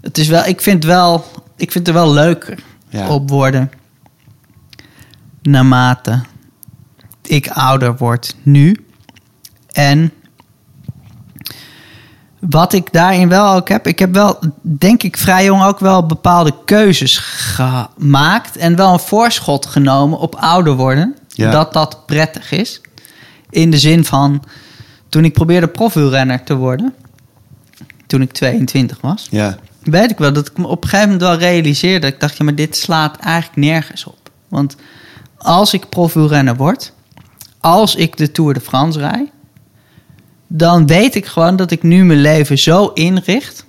[0.00, 1.24] het is wel, ik vind, wel,
[1.56, 3.08] ik vind er wel leuker Ja.
[3.08, 3.70] op worden.
[5.42, 6.20] Naarmate
[7.22, 8.76] ik ouder word nu.
[9.72, 10.12] En
[12.40, 16.06] wat ik daarin wel ook heb, ik heb wel, denk ik, vrij jong ook wel
[16.06, 18.56] bepaalde keuzes gemaakt.
[18.56, 21.16] En wel een voorschot genomen op ouder worden.
[21.28, 21.50] Ja.
[21.50, 22.80] Dat dat prettig is.
[23.50, 24.42] In de zin van,
[25.08, 26.94] toen ik probeerde profielrenner te worden,
[28.06, 29.56] toen ik 22 was, Ja.
[29.82, 32.06] weet ik wel dat ik me op een gegeven moment wel realiseerde.
[32.06, 34.30] Ik dacht, ja, maar dit slaat eigenlijk nergens op.
[34.48, 34.76] Want
[35.38, 36.92] als ik profielrenner word,
[37.60, 39.28] als ik de Tour de France rijd,
[40.52, 43.64] dan weet ik gewoon dat ik nu mijn leven zo inricht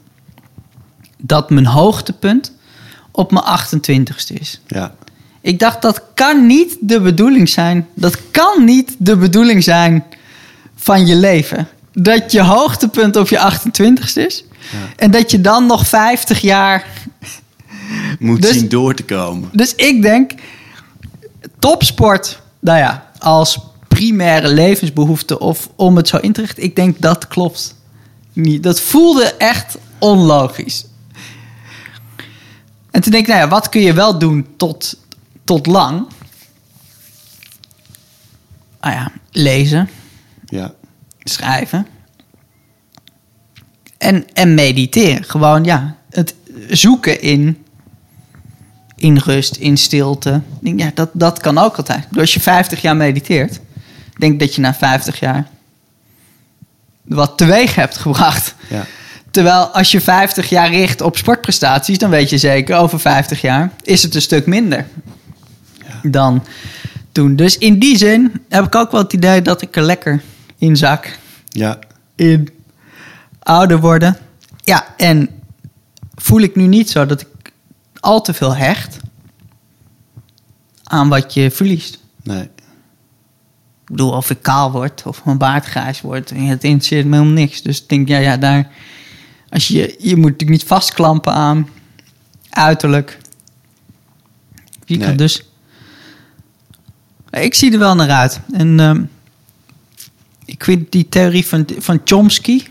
[1.18, 2.54] dat mijn hoogtepunt
[3.12, 4.62] op mijn 28ste is.
[4.68, 4.94] Ja.
[5.42, 7.88] Ik dacht, dat kan niet de bedoeling zijn.
[7.94, 10.04] Dat kan niet de bedoeling zijn
[10.76, 11.68] van je leven.
[11.94, 14.44] Dat je hoogtepunt op je 28ste is.
[14.96, 16.86] En dat je dan nog 50 jaar.
[18.20, 19.50] Moet Dus- zien door te komen.
[19.52, 20.32] Dus ik denk,
[21.60, 23.60] topsport, nou ja, als
[23.96, 27.76] primaire levensbehoefte of om het zo in te richten, ik denk dat klopt
[28.34, 28.64] niet.
[28.64, 30.86] Dat voelde echt onlogisch.
[32.92, 34.98] En toen denk ik, nou ja, wat kun je wel doen tot,
[35.44, 36.08] tot lang?
[38.80, 39.90] Ah ja, lezen,
[40.46, 40.74] Ja.
[41.24, 41.88] schrijven.
[43.98, 45.24] En, en mediteren.
[45.24, 46.36] Gewoon, ja, het
[46.70, 47.64] zoeken in,
[48.96, 50.42] in rust, in stilte.
[50.62, 52.08] Ja, dat, dat kan ook altijd.
[52.18, 53.60] Als je 50 jaar mediteert,
[54.18, 55.48] denk dat je na 50 jaar
[57.02, 58.56] wat teweeg hebt gebracht.
[58.70, 58.86] Ja.
[59.32, 63.72] Terwijl als je 50 jaar richt op sportprestaties, dan weet je zeker over 50 jaar
[63.82, 64.86] is het een stuk minder
[66.04, 66.44] dan
[67.12, 67.36] toen.
[67.36, 70.22] Dus in die zin heb ik ook wel het idee dat ik er lekker
[70.58, 71.18] in zak.
[71.50, 71.80] Ja.
[72.16, 72.50] In
[73.40, 74.18] ouder worden.
[74.58, 75.30] Ja, en
[76.16, 77.52] voel ik nu niet zo dat ik
[78.00, 78.98] al te veel hecht
[80.84, 82.00] aan wat je verliest.
[82.24, 82.50] Nee.
[83.92, 86.30] Ik bedoel, of ik kaal word of mijn baard grijs wordt.
[86.30, 87.62] Het interesseert me helemaal niks.
[87.62, 88.68] Dus ik denk, ja, ja, daar...
[89.50, 91.68] Als je, je moet natuurlijk niet vastklampen aan
[92.50, 93.18] uiterlijk.
[94.86, 94.98] Nee.
[94.98, 95.44] dat dus.
[97.32, 98.40] Ik zie er wel naar uit.
[98.52, 99.04] En ehm,
[100.46, 102.62] ik vind die theorie van, van Chomsky...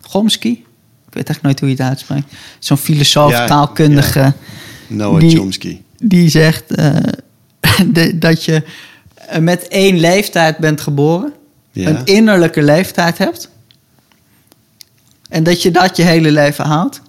[0.00, 0.48] Chomsky?
[1.06, 2.32] Ik weet echt nooit hoe je het uitspreekt.
[2.58, 4.32] Zo'n filosoof, Ja, taalkundige.
[4.86, 5.80] Noah Die- Chomsky.
[5.98, 6.96] Die zegt eh,
[7.92, 8.62] de- dat je
[9.40, 11.32] met één leeftijd bent geboren.
[11.70, 11.88] Ja.
[11.88, 13.50] Een innerlijke leeftijd hebt.
[15.28, 17.00] En dat je dat je hele leven houdt.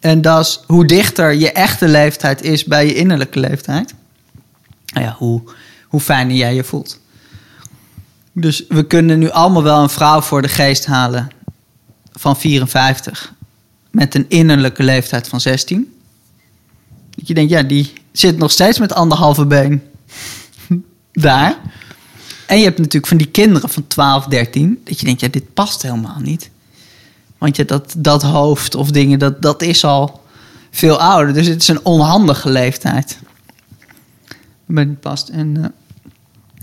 [0.00, 3.94] En dat is hoe dichter je echte leeftijd is bij je innerlijke leeftijd.
[4.92, 5.42] Nou ja, hoe,
[5.88, 7.00] hoe fijner jij je voelt.
[8.32, 11.28] Dus we kunnen nu allemaal wel een vrouw voor de geest halen
[12.12, 13.32] van 54
[13.90, 15.94] met een innerlijke leeftijd van 16.
[17.10, 19.82] Dat je denkt, ja, die zit nog steeds met anderhalve been
[21.12, 21.56] daar.
[22.46, 25.54] En je hebt natuurlijk van die kinderen van 12, 13, dat je denkt, ja, dit
[25.54, 26.50] past helemaal niet.
[27.38, 30.22] Want je, dat, dat hoofd of dingen, dat, dat is al
[30.70, 31.34] veel ouder.
[31.34, 33.18] Dus het is een onhandige leeftijd.
[34.66, 35.28] Maar past.
[35.28, 35.64] En eh,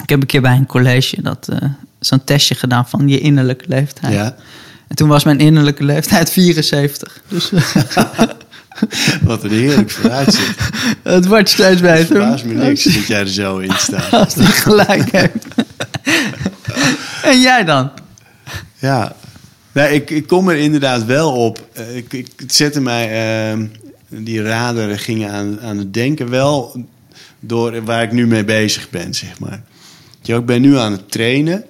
[0.03, 3.65] ik heb een keer bij een college dat eh, zo'n testje gedaan van je innerlijke
[3.67, 4.13] leeftijd.
[4.13, 4.35] Ja.
[4.87, 7.21] En toen was mijn innerlijke leeftijd 74.
[7.27, 7.51] Dus
[9.23, 10.69] Wat een heerlijk vooruitzicht.
[11.03, 12.05] het wordt steeds Het beter.
[12.05, 14.11] verbaast me niks dat jij er zo in staat.
[14.11, 15.45] Als die gelijk heeft.
[17.23, 17.91] en jij dan?
[18.79, 19.15] Ja,
[19.71, 21.67] nee, ik, ik kom er inderdaad wel op.
[21.73, 23.11] Eh, Ik, ik het zette mij,
[23.51, 23.65] ehm,
[24.07, 26.85] die raderen gingen aan, aan het denken wel
[27.39, 29.61] door waar ik nu mee bezig ben, zeg maar.
[30.23, 31.63] Ik ben nu aan het trainen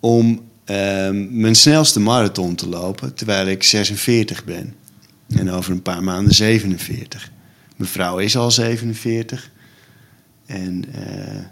[0.00, 4.74] om ehm, mijn snelste marathon te lopen, terwijl ik 46 ben.
[5.28, 7.30] En over een paar maanden 47.
[7.76, 9.50] Mijn vrouw is al 47.
[10.46, 11.44] En eh,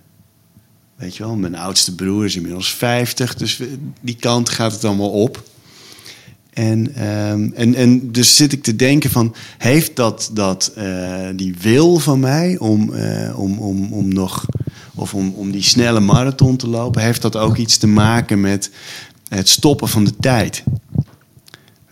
[0.97, 3.61] Weet je wel, mijn oudste broer is inmiddels 50, dus
[4.01, 5.43] die kant gaat het allemaal op.
[6.51, 11.55] En, ehm, en, en dus zit ik te denken van, heeft dat, dat eh, die
[11.61, 14.47] wil van mij om, eh, om, om, om nog,
[14.95, 18.71] of om, om die snelle marathon te lopen, heeft dat ook iets te maken met
[19.29, 20.65] het stoppen van de tijd?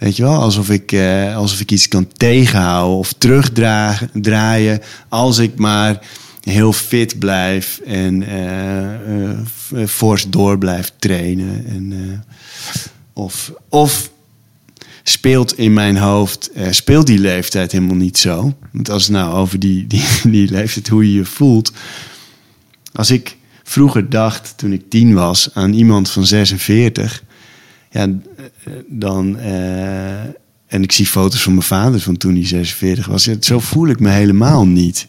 [0.03, 6.01] Weet je wel, alsof ik, eh, ik iets kan tegenhouden of terugdraaien als ik maar
[6.41, 8.95] heel fit blijf en eh,
[9.31, 11.67] eh, f- fors door blijf trainen.
[11.67, 12.19] En, eh,
[13.13, 14.11] of, of
[15.03, 18.55] speelt in mijn hoofd, eh, speelt die leeftijd helemaal niet zo.
[18.73, 19.87] Want als het nou over die,
[20.25, 21.73] die leeftijd, hoe je je voelt.
[22.93, 27.23] Als ik vroeger dacht, toen ik tien was, aan iemand van 46
[27.93, 29.39] ja, eh, dan.
[29.39, 30.21] eh,
[30.67, 33.29] en ik zie foto's van mijn vader van toen hij 46 was.
[33.41, 35.07] Zo voel ik me helemaal niet.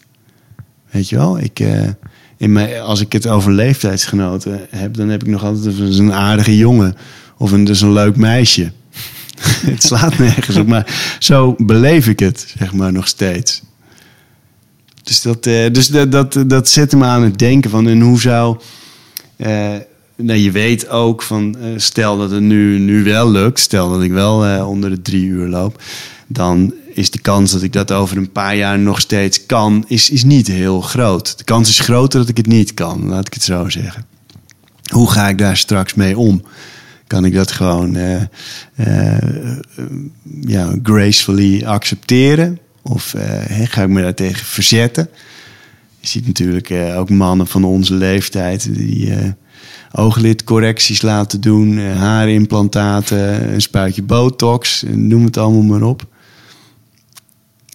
[0.91, 1.39] Weet je wel?
[1.39, 1.89] Ik, eh,
[2.37, 6.57] in mijn, als ik het over leeftijdsgenoten heb, dan heb ik nog altijd een, aardige
[6.57, 6.95] jongen.
[7.37, 8.71] Of een, dus een leuk meisje.
[9.73, 13.61] het slaat nergens op, maar zo beleef ik het, zeg maar, nog steeds.
[15.03, 18.59] Dus dat, dus dat, dat, dat zette me aan het denken van, en hoe zou.
[20.23, 24.01] Nou, je weet ook van, eh, stel dat het nu, nu wel lukt, stel dat
[24.01, 25.81] ik wel eh, onder de drie uur loop,
[26.27, 30.09] dan is de kans dat ik dat over een paar jaar nog steeds kan, is,
[30.09, 31.37] is niet heel groot.
[31.37, 34.05] De kans is groter dat ik het niet kan, laat ik het zo zeggen.
[34.91, 36.43] Hoe ga ik daar straks mee om?
[37.07, 38.21] Kan ik dat gewoon eh,
[40.41, 42.59] ja, gracefully accepteren?
[42.81, 43.15] Of
[43.63, 45.09] ga ik me daartegen verzetten?
[45.99, 49.13] Je ziet natuurlijk ook mannen van onze leeftijd die
[49.95, 56.05] ooglidcorrecties laten doen, eh, haarimplantaten, een spuitje botox, noem het allemaal maar op.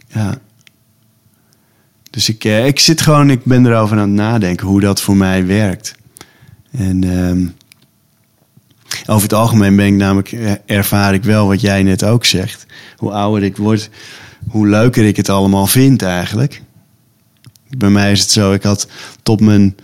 [0.06, 0.38] Ja.
[2.10, 5.16] Dus ik, eh, ik zit gewoon, ik ben erover aan het nadenken hoe dat voor
[5.16, 5.94] mij werkt.
[6.70, 7.46] En ehm,
[9.06, 12.66] over het algemeen ben ik namelijk, eh, ervaar ik wel wat jij net ook zegt.
[12.96, 13.90] Hoe ouder ik word,
[14.48, 16.62] hoe leuker ik het allemaal vind eigenlijk.
[17.76, 18.88] Bij mij is het zo, ik had
[19.22, 19.76] tot mijn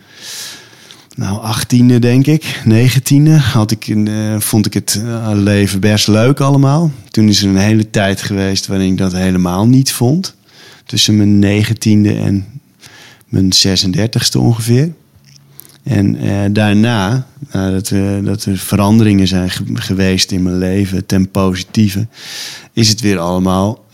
[1.17, 6.41] nou, achttiende denk ik, negentiende, had ik eh, vond ik het eh, leven best leuk
[6.41, 6.91] allemaal.
[7.11, 10.35] Toen is er een hele tijd geweest waarin ik dat helemaal niet vond.
[10.87, 12.47] Tussen mijn negentiende en
[13.29, 14.93] mijn 36ste ongeveer.
[15.83, 17.93] En eh, daarna, nadat
[18.25, 22.07] dat er veranderingen zijn ge- geweest in mijn leven ten positieve,
[22.73, 23.85] is het weer allemaal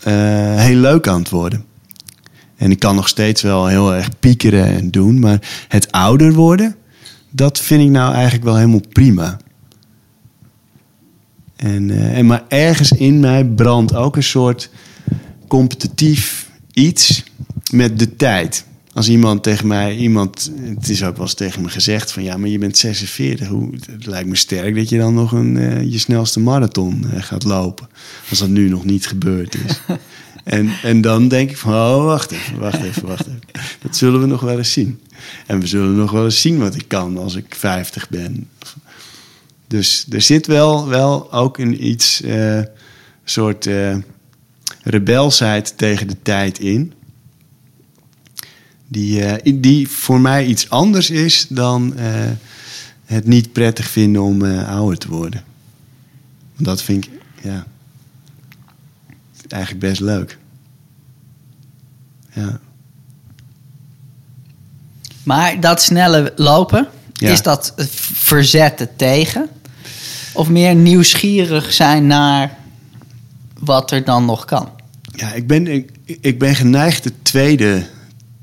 [0.55, 1.65] heel leuk aan het worden.
[2.55, 6.75] En ik kan nog steeds wel heel erg piekeren en doen, maar het ouder worden,
[7.31, 9.37] dat vind ik nou eigenlijk wel helemaal prima.
[11.55, 14.69] En, eh, en maar ergens in mij brandt ook een soort
[15.47, 17.23] competitief iets
[17.71, 18.65] met de tijd.
[18.93, 22.37] Als iemand tegen mij, iemand, het is ook wel eens tegen me gezegd van ja,
[22.37, 23.47] maar je bent 46.
[23.47, 27.23] Hoe, het lijkt me sterk dat je dan nog een, eh, je snelste marathon eh,
[27.23, 27.87] gaat lopen.
[28.29, 29.79] Als dat nu nog niet gebeurd is.
[30.43, 33.41] en, en dan denk ik van, oh, wacht even, wacht even, wacht even.
[33.81, 35.01] Dat zullen we nog wel eens zien.
[35.47, 38.49] En we zullen nog wel eens zien wat ik kan als ik 50 ben.
[39.67, 42.59] Dus er zit wel, wel ook een iets, eh,
[43.23, 43.97] soort eh,
[44.83, 46.93] rebelsheid tegen de tijd in.
[48.87, 51.93] Die, eh, die voor mij iets anders is dan
[53.05, 55.43] het niet prettig vinden om ouder te worden.
[56.57, 57.11] Dat vind ik,
[57.41, 57.67] ja,
[59.51, 60.37] eigenlijk best leuk.
[62.33, 62.59] Ja.
[65.23, 67.29] Maar dat snelle lopen, Ja.
[67.31, 67.73] is dat
[68.13, 69.49] verzetten tegen?
[70.33, 72.57] Of meer nieuwsgierig zijn naar
[73.59, 74.69] wat er dan nog kan?
[75.15, 77.87] Ja, ik ben, ik, ik ben geneigd het tweede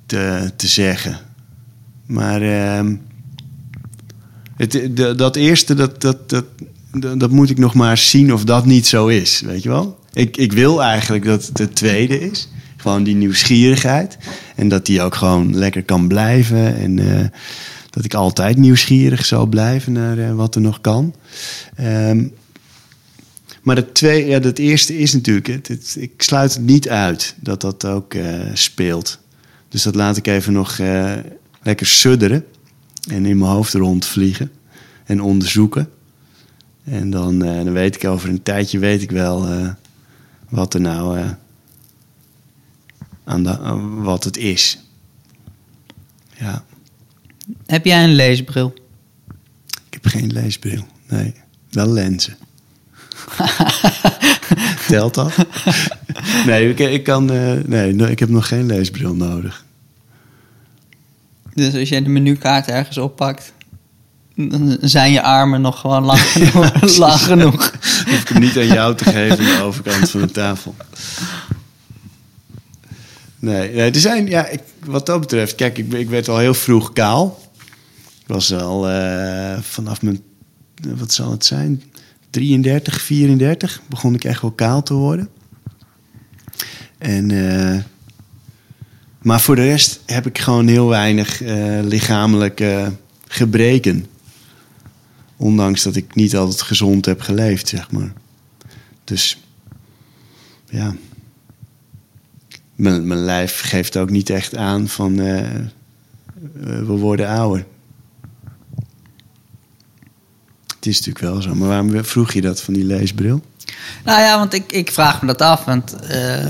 [0.06, 1.18] te, te zeggen.
[2.06, 2.96] Maar ehm,
[4.56, 6.44] het, de- dat eerste, dat, dat, dat,
[7.20, 9.40] dat moet ik nog maar zien of dat niet zo is.
[9.40, 9.97] Weet je wel?
[10.12, 12.48] Ik, ik wil eigenlijk dat het het tweede is.
[12.76, 14.18] Gewoon die nieuwsgierigheid.
[14.56, 16.76] En dat die ook gewoon lekker kan blijven.
[16.76, 17.26] En eh,
[17.90, 21.14] dat ik altijd nieuwsgierig zal blijven naar eh, wat er nog kan.
[21.74, 22.26] Ehm,
[23.62, 25.48] maar het, twee, ja, dat eerste is natuurlijk,
[25.94, 29.18] ik sluit het niet uit dat dat ook eh, speelt.
[29.68, 30.78] Dus dat laat ik even nog
[31.62, 32.44] lekker sudderen
[33.10, 34.50] en in mijn hoofd rondvliegen
[35.04, 35.88] en onderzoeken.
[36.84, 39.46] En dan, dan weet ik over een tijdje weet ik wel
[40.48, 41.30] wat er nou eh,
[43.24, 43.58] aan de,
[44.02, 44.78] wat het is.
[46.36, 46.64] Ja,
[47.66, 48.74] Heb jij een leesbril?
[49.86, 50.86] ik heb geen leesbril.
[51.08, 51.34] Nee,
[51.70, 52.36] wel lenzen.
[54.88, 55.46] Telt dat?
[56.46, 59.64] nee, ik, ik kan, eh, nee, ik heb nog geen leesbril nodig.
[61.54, 63.52] Dus als jij de menukaart ergens oppakt,
[64.34, 66.96] dan zijn je armen nog gewoon lang genoeg.
[66.98, 67.77] lang genoeg.
[68.08, 70.74] Hoef ik hem niet aan jou te geven aan de overkant van de tafel.
[73.38, 76.54] Nee, nee er zijn, ja, ik, wat dat betreft, kijk, ik, ik werd al heel
[76.54, 77.40] vroeg kaal.
[78.20, 80.20] Ik was al eh, vanaf mijn,
[80.96, 81.82] wat zal het zijn,
[82.30, 85.28] 33, 34, begon ik echt wel kaal te worden.
[86.98, 87.78] En, eh,
[89.22, 92.92] maar voor de rest heb ik gewoon heel weinig eh, lichamelijke
[93.28, 94.06] gebreken.
[95.38, 98.12] Ondanks dat ik niet altijd gezond heb geleefd, zeg maar.
[99.04, 99.42] Dus
[100.70, 100.94] ja.
[102.74, 105.64] Mijn, mijn lijf geeft ook niet echt aan van eh, eh,
[106.60, 107.66] we worden ouder.
[110.76, 111.54] Het is natuurlijk wel zo.
[111.54, 113.42] Maar waarom vroeg je dat van die leesbril?
[114.04, 115.64] Nou ja, want ik, ik vraag me dat af.
[115.64, 116.46] Want eh,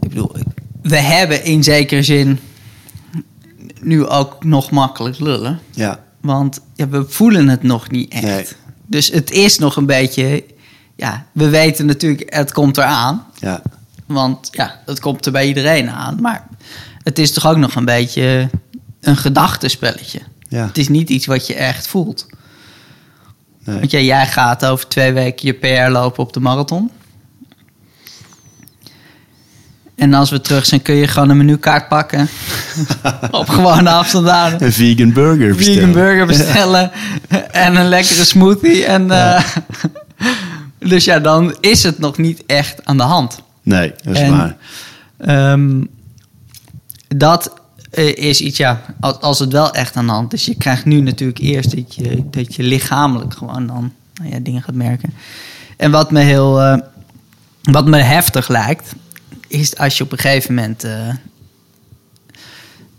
[0.00, 0.36] ik bedoel,
[0.82, 2.38] we hebben in zekere zin
[3.80, 5.60] nu ook nog makkelijk lullen.
[5.70, 8.22] Ja, Want ja, we voelen het nog niet echt.
[8.22, 8.46] Nee.
[8.86, 10.44] Dus het is nog een beetje.
[10.96, 13.26] Ja, we weten natuurlijk, het komt eraan.
[13.38, 13.62] ja,
[14.06, 16.20] Want ja, het komt er bij iedereen aan.
[16.20, 16.46] Maar
[17.02, 18.50] het is toch ook nog een beetje
[19.00, 20.20] een gedachtenspelletje.
[20.48, 20.66] ja.
[20.66, 22.26] Het is niet iets wat je echt voelt.
[23.64, 23.78] Nee.
[23.78, 26.90] Want ja, jij gaat over twee weken je PR lopen op de marathon.
[29.94, 32.28] En als we terug zijn, kun je gewoon een menukaart pakken.
[33.30, 34.64] op gewone afstand houden.
[34.64, 35.78] Een vegan burger bestellen.
[35.78, 36.90] Vegan burger bestellen.
[37.50, 38.84] en een lekkere smoothie.
[38.84, 39.44] En, eh,
[40.78, 43.38] dus ja, dan is het nog niet echt aan de hand.
[43.62, 44.56] Nee, dat is En- waar.
[45.18, 45.84] Ehm,
[47.08, 47.52] dat
[47.90, 50.44] eh, is iets, ja, als, als het wel echt aan de hand is.
[50.44, 54.62] Je krijgt nu natuurlijk eerst dat je, dat je lichamelijk gewoon dan nou ja, dingen
[54.62, 55.14] gaat merken.
[55.76, 56.78] En wat me heel, eh,
[57.62, 58.92] wat me heftig lijkt,
[59.48, 60.84] is als je op een gegeven moment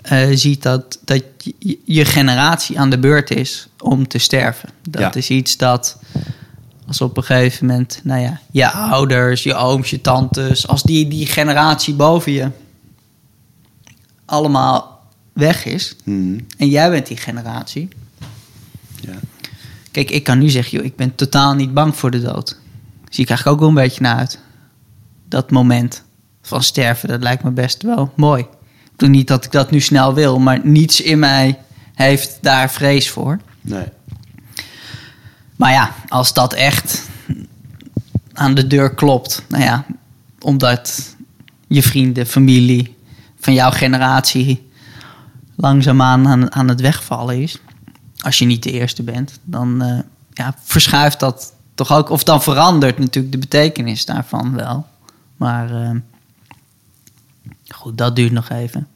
[0.01, 1.23] eh, ziet dat, dat
[1.59, 4.69] je, je generatie aan de beurt is om te sterven.
[4.89, 5.13] Dat Ja.
[5.13, 5.97] is iets dat
[6.87, 11.07] als op een gegeven moment, nou ja, je ouders, je ooms, je tantes, als die,
[11.07, 12.49] die generatie boven je
[14.25, 14.99] allemaal
[15.33, 16.39] weg is Mhm.
[16.57, 17.87] en jij bent die generatie.
[19.01, 19.13] Ja.
[19.91, 22.57] Kijk, ik kan nu zeggen, joh, ik ben totaal niet bang voor de dood.
[23.09, 24.39] Zie ik eigenlijk ook wel een beetje naar uit.
[25.27, 26.03] Dat moment
[26.41, 28.45] van sterven, dat lijkt me best wel mooi.
[29.07, 31.59] Niet dat ik dat nu snel wil, maar niets in mij
[31.93, 33.39] heeft daar vrees voor.
[33.61, 33.85] Nee.
[35.55, 37.09] Maar ja, als dat echt
[38.33, 39.85] aan de deur klopt, nou ja,
[40.39, 41.15] omdat
[41.67, 42.95] je vrienden, familie
[43.39, 44.69] van jouw generatie
[45.55, 47.57] langzaamaan aan, aan het wegvallen is,
[48.19, 49.99] als je niet de eerste bent, dan eh,
[50.33, 54.85] ja, verschuift dat toch ook, of dan verandert natuurlijk de betekenis daarvan wel.
[55.37, 55.91] Maar eh,
[57.75, 58.87] goed, dat duurt nog even.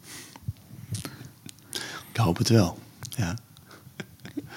[2.12, 2.80] Ik hoop het wel.
[3.18, 3.36] Ja.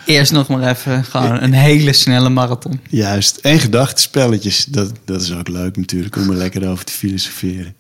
[0.07, 2.81] Eerst nog maar even gewoon een hele snelle marathon.
[2.89, 3.37] Juist.
[3.37, 4.65] En gedachtenspelletjes.
[4.65, 7.75] Dat, dat is ook leuk natuurlijk om er lekker over te filosoferen.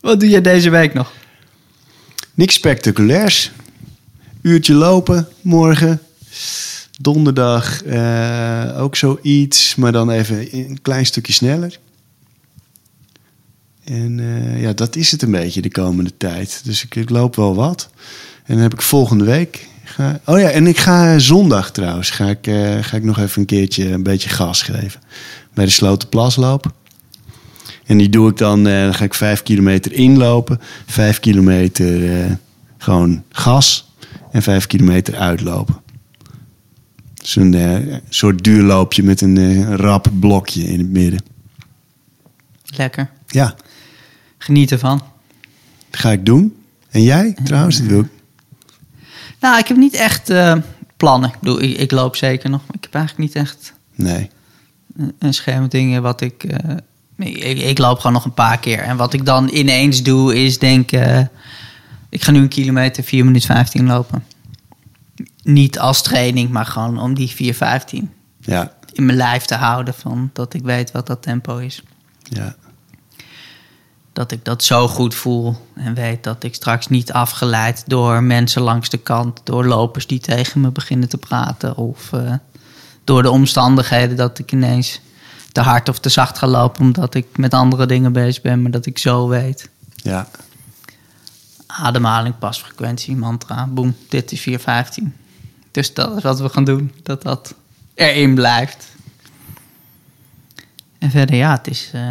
[0.00, 1.12] Wat doe je deze week nog?
[2.34, 3.50] Niks spectaculairs.
[4.42, 6.00] Uurtje lopen morgen.
[7.00, 11.78] Donderdag eh, ook zoiets, maar dan even een klein stukje sneller.
[13.88, 16.60] En eh, ja, dat is het een beetje de komende tijd.
[16.64, 17.90] Dus ik, ik loop wel wat.
[18.44, 19.66] En dan heb ik volgende week.
[19.84, 22.10] Ga, oh ja, en ik ga zondag trouwens.
[22.10, 25.00] Ga ik, eh, ga ik nog even een keertje een beetje gas geven.
[25.54, 26.72] Bij de Slotenplasloop.
[27.86, 28.66] En die doe ik dan.
[28.66, 30.60] eh, dan ga ik vijf kilometer inlopen.
[30.86, 32.38] Vijf kilometer
[32.78, 33.92] gewoon gas.
[34.32, 35.80] En vijf kilometer uitlopen.
[37.14, 41.22] Dus een soort duurloopje met een rap blokje in het midden.
[42.76, 43.10] Lekker.
[43.26, 43.54] Ja,
[44.38, 44.98] Geniet ervan.
[45.90, 46.56] dat ga ik doen.
[46.90, 47.78] En jij trouwens?
[47.78, 48.08] Dat wil ik.
[49.40, 50.54] Nou, ik heb niet echt eh,
[50.96, 51.28] plannen.
[51.28, 52.60] Ik bedoel, ik, ik loop zeker nog.
[52.66, 54.30] Maar ik heb eigenlijk niet echt Nee.
[54.96, 56.76] een- een schema dingen wat ik, eh,
[57.16, 57.58] ik...
[57.58, 58.78] Ik loop gewoon nog een paar keer.
[58.78, 60.92] En wat ik dan ineens doe, is denk...
[60.92, 61.20] eh,
[62.08, 64.24] ik ga nu een kilometer 4 minuten 15 lopen.
[65.42, 68.10] Niet als training, maar gewoon om die 4, 15
[68.40, 69.94] Ja, in mijn lijf te houden.
[69.94, 71.82] Van dat ik weet wat dat tempo is.
[72.22, 72.56] ja,
[74.18, 78.62] dat ik dat zo goed voel en weet dat ik straks niet afgeleid door mensen
[78.62, 82.34] langs de kant, door lopers die tegen me beginnen te praten of eh,
[83.04, 85.00] door de omstandigheden dat ik ineens
[85.52, 88.70] te hard of te zacht ga lopen omdat ik met andere dingen bezig ben, maar
[88.70, 89.68] dat ik zo weet.
[89.96, 90.28] ja.
[91.66, 95.14] Ademhaling, pasfrequentie, mantra, boem, dit is 415.
[95.70, 97.54] Dus dat is wat we gaan doen, dat dat
[97.94, 98.86] erin blijft.
[100.98, 102.10] En verder, ja, het is eh,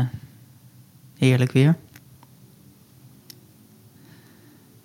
[1.18, 1.76] heerlijk weer.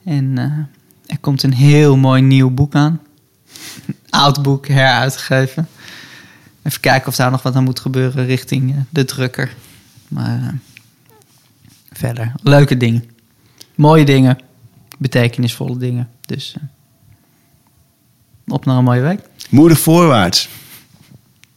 [0.04, 3.00] En eh, er komt een heel mooi nieuw boek aan.
[4.10, 5.68] Oud boek heruitgegeven.
[6.62, 9.54] Even kijken of daar nog wat aan moet gebeuren richting eh, de drukker.
[10.08, 10.48] Maar eh,
[11.92, 13.04] verder, leuke dingen.
[13.74, 14.38] Mooie dingen.
[14.98, 16.08] Betekenisvolle dingen.
[16.20, 16.56] Dus
[18.46, 19.20] op naar een mooie week.
[19.50, 20.48] Moedig voorwaarts.